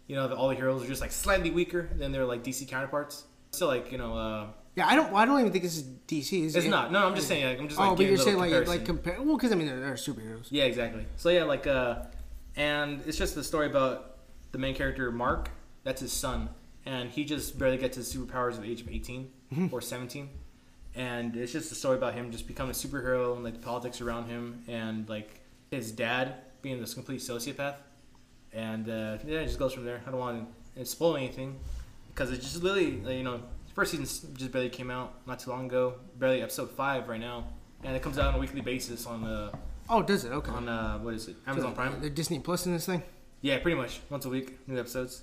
[0.06, 2.68] You know, the, all the heroes are just like slightly weaker than their like DC
[2.68, 3.24] counterparts.
[3.52, 5.14] Still like, you know, uh Yeah, I don't.
[5.14, 6.44] I don't even think this is DC.
[6.44, 6.68] Is it's it?
[6.68, 6.92] not.
[6.92, 8.84] No, I'm just saying like I'm just like oh, but you're saying little like like
[8.84, 9.22] compare.
[9.22, 10.48] Well, because I mean they're, they're superheroes.
[10.50, 11.06] Yeah, exactly.
[11.16, 12.02] So yeah, like uh
[12.54, 14.18] and it's just the story about
[14.52, 15.48] the main character Mark,
[15.84, 16.50] that's his son,
[16.86, 19.30] and he just barely gets his superpowers at the age of 18
[19.72, 20.28] or 17.
[20.96, 24.00] And it's just a story about him just becoming a superhero and like the politics
[24.00, 27.76] around him and like his dad being this complete sociopath.
[28.52, 30.00] And uh, yeah, it just goes from there.
[30.06, 31.58] I don't want to spoil anything
[32.08, 33.40] because it just literally, like, you know,
[33.74, 34.04] first season
[34.36, 37.44] just barely came out not too long ago, barely episode five right now,
[37.82, 39.50] and it comes out on a weekly basis on uh,
[39.90, 40.30] Oh, does it?
[40.32, 40.50] Okay.
[40.52, 41.36] on uh, what is it?
[41.46, 42.14] Amazon So, Prime.
[42.14, 43.02] Disney Plus in this thing.
[43.42, 45.22] Yeah, pretty much once a week, new episodes.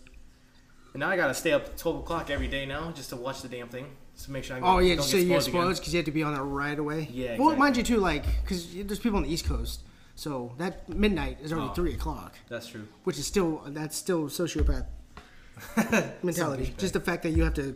[0.94, 3.48] And now I gotta stay up twelve o'clock every day now just to watch the
[3.48, 3.86] damn thing,
[4.24, 6.12] to make sure I Oh yeah, don't so you get spoiled because you have to
[6.12, 7.08] be on it right away.
[7.12, 9.82] Yeah, Well, mind you too, like because there's people on the East Coast,
[10.16, 11.74] so that midnight is already Oh.
[11.74, 12.88] three o'clock, That's true.
[13.06, 14.86] which is still that's still sociopath
[16.24, 16.74] mentality.
[16.78, 17.76] Just the fact that you have to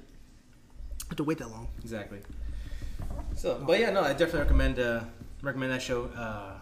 [1.10, 1.68] have to wait that long.
[1.82, 2.20] Exactly.
[3.36, 5.02] So, but yeah, no, I definitely recommend uh,
[5.42, 6.06] recommend that show.
[6.16, 6.54] Uh,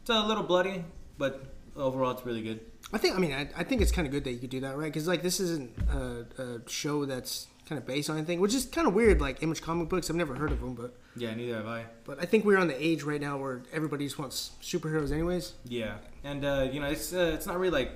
[0.00, 0.84] it's a little bloody,
[1.18, 2.60] but overall, it's really good.
[2.92, 3.14] I think.
[3.16, 4.86] I mean, I, I think it's kind of good that you could do that, right?
[4.86, 8.64] Because like this isn't a, a show that's kind of based on anything, which is
[8.66, 9.20] kind of weird.
[9.20, 11.84] Like Image comic books, I've never heard of them, but Yeah, neither have I.
[12.04, 15.52] but I think we're on the age right now where everybody just wants superheroes, anyways.
[15.64, 17.90] Yeah, and uh, you know, it's uh, it's not really like,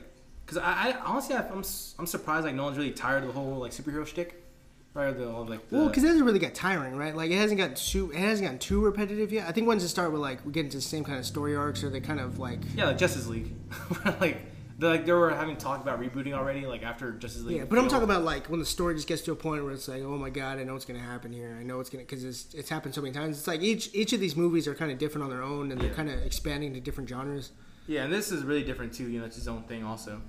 [0.47, 3.33] cause I, I honestly I'm s- I'm surprised like no one's really tired of the
[3.41, 4.45] whole like superhero shtick,
[4.93, 5.17] right?
[5.17, 7.17] The like the, Well, because it hasn't really got tiring, right?
[7.17, 9.49] Like it hasn't got too it hasn't gotten too repetitive yet.
[9.49, 11.57] I think once it start with like we get into the same kind of story
[11.57, 13.49] arcs, or they kind of like yeah, like Justice League,
[14.21, 14.37] like
[14.83, 17.57] the like they were having talk about rebooting already, like after Justice League.
[17.59, 17.65] yeah.
[17.65, 19.89] But I'm talking about like when the story just gets to a point where it's
[19.89, 21.57] like, oh my god, I know what's gonna happen here.
[21.59, 23.39] I know it's gonna because it's it's happened so many times.
[23.39, 25.81] It's like each each of these movies are kind of different on their own, and
[25.81, 25.87] Yeah.
[25.89, 27.53] they're kind of expanding to different genres.
[27.87, 29.09] Yeah, and this is really different too.
[29.09, 30.21] You know, it's his own thing also,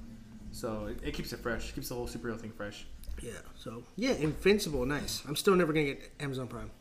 [0.52, 2.86] so it, it keeps it fresh, keeps the whole superhero thing fresh.
[3.22, 3.32] Yeah.
[3.56, 5.24] So yeah, Invincible, nice.
[5.28, 6.72] I'm still never gonna get Amazon Prime.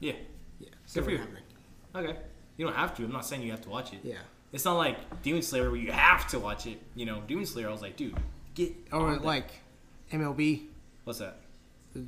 [0.00, 0.14] Yeah.
[0.58, 0.68] Yeah.
[0.94, 1.18] Good for you.
[1.18, 1.42] happening.
[1.94, 2.16] Okay.
[2.56, 3.04] You don't have to.
[3.04, 4.00] I'm not saying you have to watch it.
[4.02, 4.16] Yeah.
[4.52, 6.80] It's not like Demon Slayer where you have to watch it.
[6.94, 7.68] You know, Demon Slayer.
[7.68, 8.16] I was like, dude,
[8.54, 9.24] get Or on that.
[9.24, 9.50] like
[10.12, 10.62] MLB
[11.04, 11.40] what's that?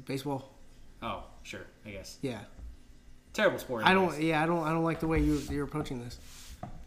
[0.06, 0.50] baseball.
[1.02, 1.62] Oh, sure.
[1.86, 2.40] I guess Yeah.
[3.32, 3.84] terrible sport.
[3.84, 4.18] I don't.
[4.20, 4.64] Yeah, I don't.
[4.64, 6.18] I don't like the way you you're approaching this.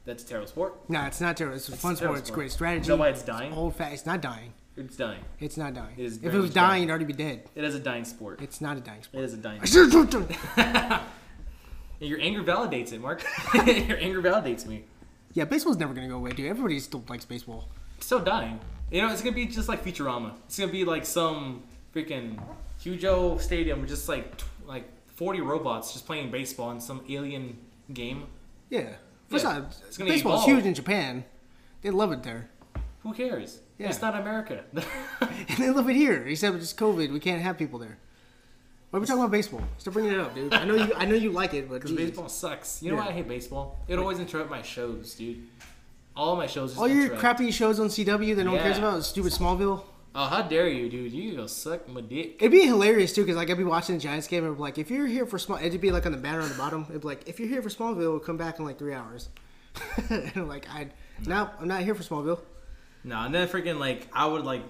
[0.06, 0.90] That's a terrible sport.
[0.90, 1.56] No, it's not terrible.
[1.56, 2.28] It's a fun a terrible sport.
[2.28, 2.82] It's great strategy.
[2.82, 3.54] Is that why it's dying?
[3.54, 3.94] old fat.
[3.94, 4.54] It's not dying.
[4.76, 5.24] It's dying.
[5.40, 5.94] It's not dying.
[5.98, 6.70] It is if it was dying.
[6.70, 7.44] dying, it'd already be dead.
[7.56, 8.42] It is a dying sport.
[8.42, 9.22] It's not a dying sport.
[9.24, 9.60] It is a dying.
[9.62, 11.04] I should have jumped Yeah,
[12.00, 13.24] Your anger validates it, Mark.
[13.54, 14.84] Your anger validates me.
[15.34, 16.48] Yeah, baseball's never gonna go away, dude.
[16.48, 17.68] Everybody still likes baseball.
[17.98, 18.60] It's still dying.
[18.92, 20.34] You know, it's gonna be just like Futurama.
[20.46, 21.64] It's gonna be like some
[21.96, 22.40] freaking
[22.84, 27.58] Hujo Stadium with just like tw- like 40 robots just playing baseball in some alien
[27.94, 28.28] game.
[28.70, 28.94] Yeah.
[29.30, 30.58] First Yeah, off, it's gonna baseball's evolve.
[30.58, 31.24] huge in Japan.
[31.82, 32.50] They love it there,
[33.02, 33.60] Who cares?
[33.78, 33.90] Yeah.
[33.90, 34.64] It's not America.
[35.22, 36.24] and they love it here.
[36.28, 37.12] Except it's COVID.
[37.12, 37.98] We can't have people there.
[38.94, 39.62] Why are we talking about baseball?
[39.80, 40.54] Stop bringing it up, dude.
[40.54, 40.94] I know you.
[40.96, 42.84] I know you like it, but Because baseball sucks.
[42.84, 43.06] You know Yeah.
[43.06, 43.80] why I hate baseball?
[43.88, 45.48] It always interrupt my shows, dude.
[46.16, 46.78] All my shows.
[46.78, 47.20] All your interrupt.
[47.20, 49.82] crappy shows on CW that no one cares about, stupid Smallville.
[50.14, 51.12] Oh, how dare you, dude?
[51.12, 52.36] You go suck my dick.
[52.40, 54.78] It'd be hilarious too, because like I'd be watching the Giants game and be like,
[54.78, 56.86] if you're here for small, it'd be like on the banner on the bottom.
[56.90, 59.30] It'd be like, if you're here for Smallville, we'll come back in like three hours.
[60.12, 60.90] and I'm like, I,
[61.26, 62.42] no, I'm not here for Smallville.
[63.04, 64.62] No, and then freaking like I would like,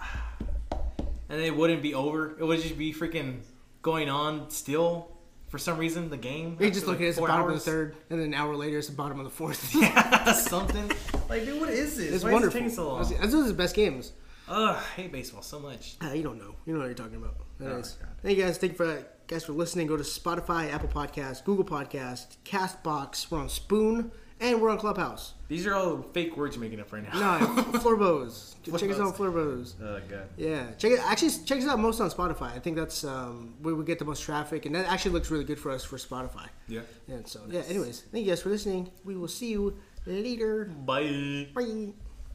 [1.28, 2.36] and it wouldn't be over.
[2.40, 3.42] It would just be freaking
[3.88, 5.08] going on still
[5.48, 6.10] for some reason.
[6.10, 6.56] The game.
[6.60, 8.34] You just look like, at it, it's the bottom of the third, and then an
[8.34, 9.74] hour later, it's the bottom of the fourth.
[9.80, 10.90] yeah, something.
[11.28, 12.12] Like, dude, what is this?
[12.12, 12.50] it's Why wonderful.
[12.50, 12.98] is it taking so long?
[12.98, 14.12] That's that's one of the best games.
[14.48, 15.96] Ugh, I hate baseball so much.
[16.00, 16.54] Ah, you don't know.
[16.66, 17.36] You know what you're talking about.
[17.60, 18.08] Oh, Anyways, God.
[18.36, 18.58] guys.
[18.58, 19.86] Thank you for guys for listening.
[19.86, 23.30] Go to Spotify, Apple Podcast, Google Podcast, Castbox.
[23.30, 24.10] We're on Spoon,
[24.40, 25.34] and we're on Clubhouse.
[25.48, 27.38] These are all fake words you're making up right now.
[27.38, 27.46] No,
[27.80, 28.54] Florbos.
[28.64, 29.74] Check us out, Florbos.
[29.82, 30.28] Oh god.
[30.36, 31.00] Yeah, check it.
[31.00, 32.54] Actually, check us out most on Spotify.
[32.54, 35.44] I think that's um, where we get the most traffic, and that actually looks really
[35.44, 36.48] good for us for Spotify.
[36.68, 36.80] Yeah.
[37.08, 37.62] And so, yeah.
[37.68, 38.90] Anyways, thank you guys for listening.
[39.04, 40.66] We will see you later.
[40.66, 41.48] Bye.
[41.54, 41.92] Bye.